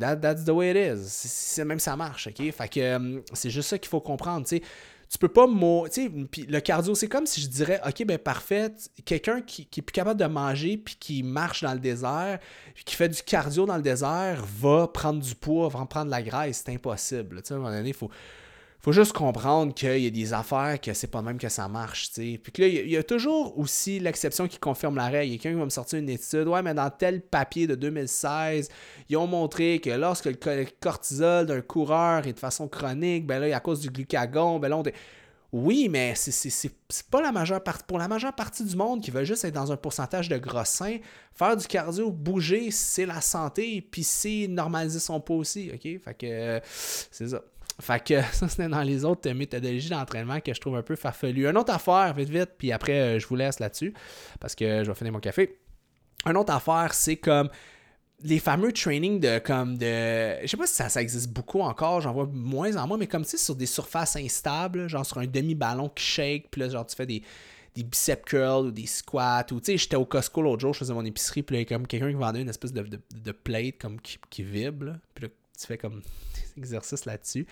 That, 0.00 0.16
that's 0.16 0.46
the 0.46 0.50
way 0.50 0.70
it 0.70 0.98
is. 0.98 1.62
Même 1.62 1.78
ça 1.78 1.94
marche, 1.94 2.28
OK? 2.28 2.50
Fait 2.52 2.68
que 2.70 2.80
euh, 2.80 3.20
c'est 3.34 3.50
juste 3.50 3.68
ça 3.68 3.76
qu'il 3.76 3.90
faut 3.90 4.00
comprendre, 4.00 4.46
tu 4.46 4.56
sais 4.56 4.62
tu 5.10 5.18
peux 5.18 5.28
pas 5.28 5.46
puis 6.30 6.42
le 6.42 6.60
cardio 6.60 6.94
c'est 6.94 7.08
comme 7.08 7.26
si 7.26 7.40
je 7.40 7.48
dirais 7.48 7.80
OK 7.86 8.04
ben 8.04 8.18
parfait 8.18 8.72
quelqu'un 9.04 9.40
qui, 9.40 9.66
qui, 9.66 9.80
est 9.80 9.82
plus 9.82 9.92
capable 9.92 10.20
de 10.20 10.26
manger 10.26 10.76
puis 10.76 10.96
qui 10.98 11.22
marche 11.22 11.62
dans 11.62 11.72
le 11.72 11.78
désert 11.78 12.38
puis 12.74 12.84
qui 12.84 12.94
fait 12.94 13.08
du 13.08 13.22
cardio 13.22 13.64
dans 13.64 13.76
le 13.76 13.82
désert 13.82 14.44
va 14.60 14.86
prendre 14.88 15.20
du 15.20 15.34
poids 15.34 15.68
va 15.68 15.84
prendre 15.86 16.06
de 16.06 16.10
la 16.10 16.22
graisse 16.22 16.62
c'est 16.64 16.74
impossible 16.74 17.42
tu 17.42 17.48
sais 17.48 17.54
à 17.54 17.56
un 17.56 17.60
moment 17.60 17.74
donné 17.74 17.88
il 17.88 17.94
faut 17.94 18.10
faut 18.80 18.92
juste 18.92 19.12
comprendre 19.12 19.74
qu'il 19.74 19.98
y 19.98 20.06
a 20.06 20.10
des 20.10 20.32
affaires 20.32 20.80
que 20.80 20.94
c'est 20.94 21.08
pas 21.08 21.20
même 21.20 21.38
que 21.38 21.48
ça 21.48 21.66
marche, 21.66 22.12
tu 22.12 22.38
Puis 22.38 22.52
que 22.52 22.62
là, 22.62 22.68
il 22.68 22.88
y, 22.88 22.96
a 22.96 23.02
toujours 23.02 23.58
aussi 23.58 23.98
l'exception 23.98 24.46
qui 24.46 24.58
confirme 24.58 24.94
la 24.94 25.08
règle. 25.08 25.26
Il 25.26 25.32
y 25.32 25.34
a 25.34 25.38
quelqu'un 25.38 25.56
qui 25.56 25.58
va 25.58 25.64
me 25.64 25.70
sortir 25.70 25.98
une 25.98 26.08
étude. 26.08 26.46
Ouais, 26.46 26.62
mais 26.62 26.74
dans 26.74 26.88
tel 26.88 27.20
papier 27.20 27.66
de 27.66 27.74
2016, 27.74 28.68
ils 29.08 29.16
ont 29.16 29.26
montré 29.26 29.80
que 29.80 29.90
lorsque 29.90 30.26
le 30.26 30.66
cortisol 30.80 31.46
d'un 31.46 31.60
coureur 31.60 32.26
est 32.28 32.34
de 32.34 32.38
façon 32.38 32.68
chronique, 32.68 33.26
ben 33.26 33.40
là, 33.40 33.56
à 33.56 33.60
cause 33.60 33.80
du 33.80 33.90
glucagon, 33.90 34.60
ben 34.60 34.68
là, 34.68 34.80
Oui, 35.52 35.88
mais 35.90 36.14
c'est 36.14 37.10
pas 37.10 37.20
la 37.20 37.32
majeure 37.32 37.64
partie. 37.64 37.84
Pour 37.84 37.98
la 37.98 38.06
majeure 38.06 38.34
partie 38.34 38.64
du 38.64 38.76
monde 38.76 39.02
qui 39.02 39.10
veut 39.10 39.24
juste 39.24 39.44
être 39.44 39.54
dans 39.54 39.72
un 39.72 39.76
pourcentage 39.76 40.28
de 40.28 40.38
gras 40.38 40.64
sain, 40.64 40.98
faire 41.34 41.56
du 41.56 41.66
cardio, 41.66 42.12
bouger, 42.12 42.70
c'est 42.70 43.06
la 43.06 43.20
santé, 43.22 43.80
puis 43.80 44.04
c'est 44.04 44.46
normaliser 44.48 45.00
son 45.00 45.20
poids 45.20 45.36
aussi, 45.36 45.68
OK? 45.74 45.82
Fait 45.82 46.14
que 46.14 46.26
euh, 46.26 46.60
c'est 47.10 47.30
ça. 47.30 47.42
Fait 47.80 48.02
que 48.02 48.20
ça, 48.32 48.48
c'était 48.48 48.68
dans 48.68 48.82
les 48.82 49.04
autres 49.04 49.30
méthodologies 49.30 49.90
d'entraînement 49.90 50.40
que 50.40 50.52
je 50.52 50.60
trouve 50.60 50.76
un 50.76 50.82
peu 50.82 50.96
farfelu. 50.96 51.46
Une 51.46 51.56
autre 51.56 51.72
affaire, 51.72 52.12
vite, 52.14 52.28
vite, 52.28 52.50
puis 52.58 52.72
après, 52.72 53.00
euh, 53.00 53.18
je 53.18 53.26
vous 53.26 53.36
laisse 53.36 53.60
là-dessus 53.60 53.94
parce 54.40 54.54
que 54.54 54.84
je 54.84 54.90
vais 54.90 54.94
finir 54.94 55.12
mon 55.12 55.20
café. 55.20 55.58
Une 56.26 56.36
autre 56.36 56.52
affaire, 56.52 56.94
c'est 56.94 57.16
comme 57.16 57.48
les 58.22 58.40
fameux 58.40 58.72
trainings 58.72 59.20
de 59.20 59.38
comme 59.38 59.78
de 59.78 60.40
je 60.42 60.46
sais 60.46 60.56
pas 60.56 60.66
si 60.66 60.74
ça, 60.74 60.88
ça 60.88 61.00
existe 61.00 61.30
beaucoup 61.30 61.60
encore 61.60 62.00
j'en 62.00 62.12
vois 62.12 62.26
moins 62.26 62.76
en 62.76 62.86
moins 62.88 62.98
mais 62.98 63.06
comme 63.06 63.22
tu 63.22 63.30
sais 63.30 63.36
sur 63.36 63.54
des 63.54 63.66
surfaces 63.66 64.16
instables 64.16 64.88
genre 64.88 65.06
sur 65.06 65.18
un 65.18 65.26
demi 65.26 65.54
ballon 65.54 65.88
qui 65.88 66.02
shake 66.02 66.50
puis 66.50 66.62
là 66.62 66.68
genre 66.68 66.84
tu 66.84 66.96
fais 66.96 67.06
des 67.06 67.22
des 67.76 67.84
biceps 67.84 68.24
curls 68.24 68.66
ou 68.66 68.70
des 68.72 68.86
squats 68.86 69.46
ou 69.52 69.60
tu 69.60 69.66
sais 69.66 69.78
j'étais 69.78 69.94
au 69.94 70.04
Costco 70.04 70.42
l'autre 70.42 70.60
jour 70.60 70.72
je 70.72 70.80
faisais 70.80 70.94
mon 70.94 71.04
épicerie 71.04 71.44
puis 71.44 71.58
là 71.58 71.64
comme 71.64 71.86
quelqu'un 71.86 72.08
qui 72.08 72.14
vendait 72.14 72.42
une 72.42 72.48
espèce 72.48 72.72
de, 72.72 72.82
de, 72.82 73.32
plate 73.32 73.78
comme 73.80 74.00
qui, 74.00 74.18
qui 74.30 74.42
vibre 74.42 74.96
puis 75.14 75.26
là 75.26 75.30
tu 75.56 75.66
fais 75.66 75.78
comme 75.78 76.02
des 76.58 76.66
exercices 76.66 77.04
là-dessus. 77.04 77.46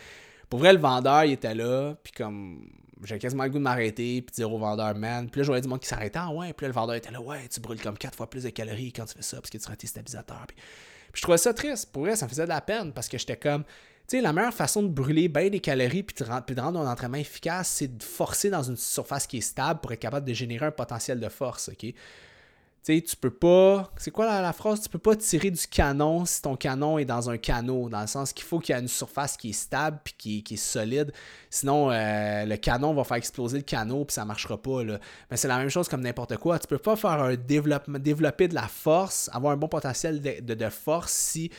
Pour 0.49 0.61
vrai, 0.61 0.73
le 0.73 0.79
vendeur, 0.79 1.25
il 1.25 1.33
était 1.33 1.55
là, 1.55 1.97
puis 2.03 2.13
comme 2.13 2.71
j'avais 3.03 3.19
quasiment 3.19 3.45
le 3.45 3.51
goût 3.51 3.59
de 3.59 3.65
m'arrêter, 3.65 4.23
puis 4.23 4.35
dire 4.35 4.53
au 4.53 4.59
vendeur, 4.59 4.95
man. 4.95 5.29
Puis 5.29 5.41
là, 5.41 5.43
je 5.43 5.49
voyais 5.49 5.61
du 5.61 5.69
monde 5.69 5.81
qui 5.81 5.89
s'arrêtait, 5.89 6.19
ah 6.21 6.31
ouais, 6.31 6.53
puis 6.53 6.67
le 6.67 6.73
vendeur 6.73 6.95
était 6.95 7.11
là, 7.11 7.21
ouais, 7.21 7.49
tu 7.49 7.61
brûles 7.61 7.81
comme 7.81 7.99
4 7.99 8.17
fois 8.17 8.31
plus 8.31 8.45
de 8.45 8.51
calories 8.51 8.93
quand 8.93 9.05
tu 9.05 9.15
fais 9.15 9.23
ça, 9.23 9.39
parce 9.39 9.51
que 9.51 9.59
tu 9.59 9.69
rates 9.69 9.79
tes 9.79 9.87
stabilisateurs. 9.87 10.47
Puis, 10.47 10.57
je 11.15 11.23
trouvais 11.23 11.39
ça 11.39 11.53
triste. 11.53 11.93
Pour 11.93 12.03
vrai, 12.03 12.17
ça 12.17 12.27
me 12.27 12.31
faisait 12.31 12.45
de 12.45 12.49
la 12.49 12.61
peine, 12.61 12.93
parce 12.93 13.09
que 13.09 13.19
j'étais 13.19 13.37
comme, 13.37 13.65
tu 13.65 14.17
sais, 14.17 14.21
la 14.21 14.33
meilleure 14.33 14.55
façon 14.55 14.83
de 14.83 14.89
brûler 14.89 15.29
bien 15.29 15.51
des 15.51 15.61
calories 15.61 16.05
puis 16.05 16.25
de, 16.25 16.41
puis 16.47 16.55
de 16.55 16.61
rendre 16.61 16.81
un 16.81 16.91
entraînement 16.91 17.19
efficace, 17.19 17.69
c'est 17.69 17.99
de 17.99 18.03
forcer 18.03 18.51
dans 18.51 18.63
une 18.63 18.77
surface 18.77 19.27
qui 19.27 19.39
est 19.39 19.43
stable 19.43 19.81
pour 19.81 19.93
être 19.93 20.01
capable 20.01 20.27
de 20.27 20.33
générer 20.33 20.67
un 20.67 20.71
potentiel 20.71 21.19
de 21.19 21.29
force, 21.29 21.69
ok? 21.69 21.93
Sais, 22.87 23.01
tu 23.01 23.17
peux 23.17 23.31
pas. 23.31 23.91
C'est 23.97 24.11
quoi 24.11 24.27
la, 24.27 24.53
phrase? 24.53 24.81
Tu 24.81 24.89
peux 24.89 24.99
pas 24.99 25.17
tirer 25.17 25.51
du 25.51 25.67
canon 25.67 26.25
si 26.25 26.41
ton 26.41 26.57
canon 26.57 26.99
est 26.99 27.05
dans 27.05 27.29
un 27.29 27.37
canot, 27.37 27.89
dans 27.89 28.01
le 28.01 28.07
sens 28.07 28.33
qu'il 28.33 28.45
faut 28.45 28.61
qu'il 28.61 28.75
y 28.75 28.79
ait 28.79 28.81
une 28.81 28.89
surface 28.89 29.37
qui 29.37 29.51
est 29.51 29.53
stable 29.53 30.01
puis 30.05 30.43
qui, 30.43 30.55
est 30.55 30.57
solide. 30.57 31.13
Sinon, 31.51 31.91
euh, 31.91 32.45
le 32.45 32.57
canon 32.57 32.95
va 32.95 33.05
faire 33.05 33.17
exploser 33.17 33.59
le 33.59 33.65
canot 33.65 34.05
puis 34.05 34.15
ça 34.15 34.25
marchera 34.25 34.61
pas. 34.61 34.85
Là. 34.85 35.01
Mais 35.31 35.37
c'est 35.37 35.49
la 35.49 35.59
même 35.59 35.69
chose 35.69 35.89
comme 35.89 36.03
n'importe 36.03 36.37
quoi. 36.37 36.59
Tu 36.59 36.69
peux 36.69 36.79
pas 36.79 36.97
faire 36.97 37.23
un 37.23 37.35
développement, 37.35 37.99
développer 37.99 38.47
de 38.47 38.55
la 38.55 38.69
force, 38.69 39.29
avoir 39.33 39.53
un 39.53 39.57
bon 39.57 39.69
potentiel 39.69 40.21
de, 40.21 40.69
force 40.69 41.13
si 41.13 41.51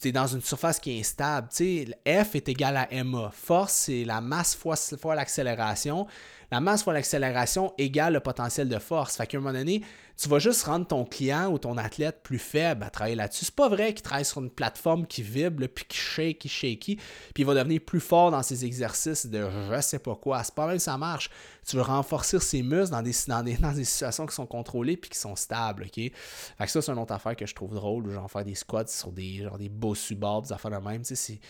tu 0.00 0.08
es 0.08 0.12
dans 0.12 0.26
une 0.26 0.40
surface 0.40 0.78
qui 0.78 0.96
est 0.96 1.00
instable. 1.00 1.48
Tu 1.54 1.86
sais, 2.06 2.24
F 2.24 2.36
est 2.36 2.48
égal 2.48 2.76
à 2.76 3.04
MA. 3.04 3.30
Force, 3.32 3.72
c'est 3.72 4.04
la 4.04 4.20
masse 4.20 4.54
fois, 4.54 4.76
fois 4.76 5.14
l'accélération. 5.14 6.06
La 6.50 6.60
masse 6.60 6.82
fois 6.82 6.92
l'accélération 6.92 7.72
égale 7.78 8.14
le 8.14 8.20
potentiel 8.20 8.68
de 8.68 8.78
force. 8.78 9.16
Fait 9.16 9.26
qu'à 9.26 9.38
un 9.38 9.40
moment 9.40 9.52
donné, 9.52 9.82
tu 10.16 10.28
vas 10.28 10.38
juste 10.38 10.62
rendre 10.62 10.86
ton 10.86 11.04
client 11.04 11.50
ou 11.52 11.58
ton 11.58 11.76
athlète 11.76 12.22
plus 12.22 12.38
faible 12.38 12.84
à 12.84 12.90
travailler 12.90 13.16
là-dessus. 13.16 13.46
C'est 13.46 13.54
pas 13.54 13.68
vrai 13.68 13.92
qu'il 13.92 14.02
travaille 14.02 14.24
sur 14.24 14.40
une 14.40 14.50
plateforme 14.50 15.06
qui 15.06 15.22
vibre, 15.22 15.66
puis 15.66 15.84
qui 15.86 15.98
shake, 15.98 16.38
qui 16.38 16.48
shaky, 16.48 16.96
puis 17.34 17.42
il 17.42 17.46
va 17.46 17.54
devenir 17.54 17.80
plus 17.80 18.00
fort 18.00 18.30
dans 18.30 18.42
ses 18.42 18.64
exercices 18.64 19.26
de 19.26 19.46
je 19.70 19.80
sais 19.80 19.98
pas 19.98 20.14
quoi. 20.14 20.42
C'est 20.42 20.54
pas 20.54 20.72
que 20.72 20.78
ça 20.78 20.96
marche. 20.96 21.30
Tu 21.66 21.76
veux 21.76 21.82
renforcer 21.82 22.38
ses 22.38 22.62
muscles 22.62 22.92
dans 22.92 23.02
des, 23.02 23.14
dans 23.26 23.72
des, 23.72 23.84
situations 23.84 24.24
qui 24.26 24.34
sont 24.34 24.46
contrôlées 24.46 24.96
puis 24.96 25.10
qui 25.10 25.18
sont 25.18 25.36
stables, 25.36 25.84
ok? 25.84 25.94
Fait 25.94 26.12
que 26.60 26.70
ça, 26.70 26.80
c'est 26.80 26.92
une 26.92 26.98
autre 26.98 27.12
affaire 27.12 27.36
que 27.36 27.44
je 27.44 27.54
trouve 27.54 27.74
drôle, 27.74 28.10
genre 28.10 28.30
faire 28.30 28.44
des 28.44 28.54
squats 28.54 28.86
sur 28.86 29.12
des, 29.12 29.42
genre 29.42 29.58
des 29.58 29.68
beaux 29.68 29.94
subords, 29.94 30.42
des 30.42 30.52
affaires 30.52 30.70
de 30.70 30.88
même, 30.88 31.02
tu 31.02 31.16
sais, 31.16 31.40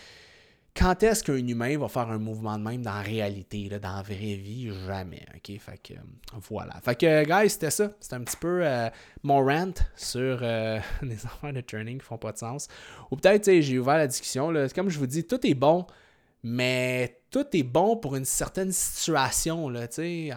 quand 0.77 1.01
est-ce 1.03 1.23
qu'un 1.23 1.47
humain 1.47 1.77
va 1.77 1.87
faire 1.87 2.09
un 2.09 2.19
mouvement 2.19 2.57
de 2.57 2.63
même 2.63 2.81
dans 2.81 2.93
la 2.93 3.01
réalité, 3.01 3.67
là, 3.69 3.79
dans 3.79 3.95
la 3.95 4.01
vraie 4.03 4.35
vie? 4.35 4.71
Jamais. 4.85 5.25
OK? 5.35 5.59
Fait 5.59 5.77
que 5.81 5.93
euh, 5.93 6.37
voilà. 6.49 6.73
Fait 6.83 6.95
que, 6.95 7.23
guys, 7.25 7.49
c'était 7.49 7.71
ça. 7.71 7.91
C'était 7.99 8.15
un 8.15 8.21
petit 8.21 8.37
peu 8.37 8.59
euh, 8.63 8.89
mon 9.23 9.43
rant 9.43 9.73
sur 9.95 10.39
euh, 10.41 10.79
des 11.01 11.25
affaires 11.25 11.53
de 11.53 11.61
training 11.61 11.97
qui 11.97 12.05
font 12.05 12.17
pas 12.17 12.31
de 12.31 12.37
sens. 12.37 12.67
Ou 13.09 13.15
peut-être, 13.15 13.51
j'ai 13.61 13.79
ouvert 13.79 13.97
la 13.97 14.07
discussion. 14.07 14.51
Là. 14.51 14.69
Comme 14.69 14.89
je 14.89 14.99
vous 14.99 15.07
dis, 15.07 15.25
tout 15.25 15.45
est 15.47 15.55
bon, 15.55 15.85
mais 16.43 17.21
tout 17.29 17.45
est 17.53 17.63
bon 17.63 17.97
pour 17.97 18.15
une 18.15 18.23
certaine 18.23 18.71
situation, 18.71 19.67
là, 19.67 19.87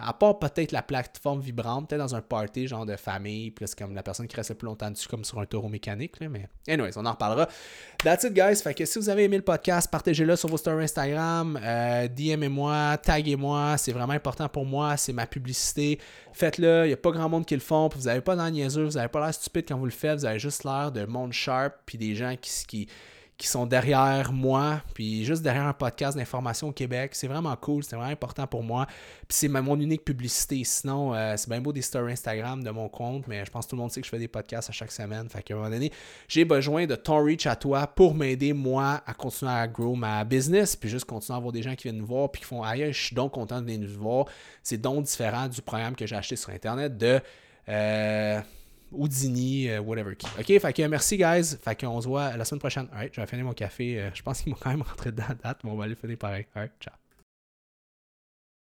à 0.01 0.13
part 0.13 0.39
peut-être 0.39 0.73
la 0.73 0.81
plateforme 0.81 1.39
vibrante, 1.39 1.87
peut-être 1.87 2.01
dans 2.01 2.15
un 2.15 2.21
party 2.21 2.67
genre 2.67 2.85
de 2.85 2.97
famille, 2.97 3.51
plus 3.51 3.73
comme 3.75 3.95
la 3.95 4.03
personne 4.03 4.27
qui 4.27 4.35
reste 4.35 4.49
le 4.49 4.55
plus 4.55 4.65
longtemps 4.65 4.91
dessus, 4.91 5.07
comme 5.07 5.23
sur 5.23 5.39
un 5.39 5.45
taureau 5.45 5.69
mécanique, 5.69 6.19
là, 6.19 6.27
mais 6.27 6.49
anyways, 6.67 6.97
on 6.97 7.05
en 7.05 7.11
reparlera. 7.11 7.47
That's 8.03 8.25
it, 8.25 8.33
guys. 8.33 8.57
Fait 8.57 8.73
que 8.73 8.83
si 8.85 8.99
vous 8.99 9.09
avez 9.09 9.23
aimé 9.23 9.37
le 9.37 9.43
podcast, 9.43 9.89
partagez-le 9.89 10.35
sur 10.35 10.49
vos 10.49 10.57
stories 10.57 10.83
Instagram, 10.83 11.57
euh, 11.63 12.09
DMez-moi, 12.09 12.97
taguez-moi, 12.97 13.77
c'est 13.77 13.93
vraiment 13.93 14.13
important 14.13 14.49
pour 14.49 14.65
moi, 14.65 14.97
c'est 14.97 15.13
ma 15.13 15.27
publicité. 15.27 15.97
Faites-le, 16.33 16.85
il 16.85 16.87
n'y 16.87 16.93
a 16.93 16.97
pas 16.97 17.11
grand 17.11 17.29
monde 17.29 17.45
qui 17.45 17.53
le 17.53 17.61
font, 17.61 17.89
vous 17.95 18.03
n'avez 18.03 18.21
pas 18.21 18.35
dans 18.35 18.51
vous 18.51 18.89
n'avez 18.91 19.07
pas 19.07 19.21
l'air 19.21 19.33
stupide 19.33 19.65
quand 19.67 19.77
vous 19.77 19.85
le 19.85 19.91
faites, 19.91 20.19
vous 20.19 20.25
avez 20.25 20.39
juste 20.39 20.65
l'air 20.65 20.91
de 20.91 21.05
monde 21.05 21.31
sharp, 21.31 21.73
puis 21.85 21.97
des 21.97 22.15
gens 22.15 22.35
qui 22.39 22.87
qui 23.41 23.47
sont 23.47 23.65
derrière 23.65 24.31
moi, 24.31 24.83
puis 24.93 25.25
juste 25.25 25.41
derrière 25.41 25.65
un 25.65 25.73
podcast 25.73 26.15
d'information 26.15 26.67
au 26.67 26.71
Québec. 26.71 27.15
C'est 27.15 27.25
vraiment 27.27 27.55
cool, 27.55 27.83
c'est 27.83 27.95
vraiment 27.95 28.11
important 28.11 28.45
pour 28.45 28.61
moi. 28.61 28.85
Puis 28.85 29.29
c'est 29.29 29.47
mon 29.47 29.79
unique 29.79 30.05
publicité. 30.05 30.63
Sinon, 30.63 31.15
euh, 31.15 31.33
c'est 31.37 31.49
bien 31.49 31.59
beau 31.59 31.73
des 31.73 31.81
stories 31.81 32.11
Instagram 32.11 32.63
de 32.63 32.69
mon 32.69 32.87
compte, 32.87 33.27
mais 33.27 33.43
je 33.43 33.49
pense 33.49 33.65
que 33.65 33.71
tout 33.71 33.75
le 33.77 33.81
monde 33.81 33.89
sait 33.91 33.99
que 33.99 34.05
je 34.05 34.11
fais 34.11 34.19
des 34.19 34.27
podcasts 34.27 34.69
à 34.69 34.73
chaque 34.73 34.91
semaine. 34.91 35.27
Fait 35.27 35.41
qu'à 35.41 35.55
un 35.55 35.57
moment 35.57 35.71
donné, 35.71 35.91
j'ai 36.27 36.45
besoin 36.45 36.85
de 36.85 36.93
ton 36.93 37.25
reach 37.25 37.47
à 37.47 37.55
toi 37.55 37.87
pour 37.87 38.13
m'aider, 38.13 38.53
moi, 38.53 39.01
à 39.07 39.13
continuer 39.15 39.51
à 39.51 39.67
grow 39.67 39.95
ma 39.95 40.23
business, 40.23 40.75
puis 40.75 40.87
juste 40.87 41.05
continuer 41.05 41.33
à 41.33 41.37
avoir 41.37 41.51
des 41.51 41.63
gens 41.63 41.73
qui 41.73 41.87
viennent 41.87 41.97
nous 41.97 42.05
voir, 42.05 42.29
puis 42.29 42.41
qui 42.41 42.47
font 42.47 42.61
Aïe, 42.61 42.93
je 42.93 43.05
suis 43.05 43.15
donc 43.15 43.31
content 43.31 43.59
de 43.59 43.65
venir 43.65 43.79
nous 43.79 43.99
voir. 43.99 44.25
C'est 44.61 44.77
donc 44.77 45.05
différent 45.05 45.47
du 45.47 45.63
programme 45.63 45.95
que 45.95 46.05
j'ai 46.05 46.15
acheté 46.15 46.35
sur 46.35 46.51
Internet 46.51 46.95
de. 46.95 47.19
Euh, 47.69 48.39
Houdini, 48.91 49.69
euh, 49.69 49.81
whatever. 49.81 50.15
Ok, 50.39 50.45
fait 50.45 50.73
que 50.73 50.87
merci, 50.87 51.17
guys. 51.17 51.57
Fait 51.61 51.79
qu'on 51.79 52.01
se 52.01 52.07
voit 52.07 52.35
la 52.37 52.45
semaine 52.45 52.59
prochaine. 52.59 52.87
Alright, 52.91 53.13
je 53.13 53.21
vais 53.21 53.27
finir 53.27 53.45
mon 53.45 53.53
café. 53.53 53.99
Euh, 53.99 54.09
je 54.13 54.21
pense 54.21 54.41
qu'il 54.41 54.51
m'a 54.51 54.57
quand 54.59 54.69
même 54.69 54.81
rentré 54.87 55.11
dedans 55.11 55.23
la 55.29 55.35
date, 55.35 55.59
mais 55.63 55.71
on 55.71 55.75
va 55.75 55.85
aller 55.85 55.95
finir 55.95 56.17
pareil. 56.17 56.45
Alright, 56.55 56.73
ciao. 56.79 57.00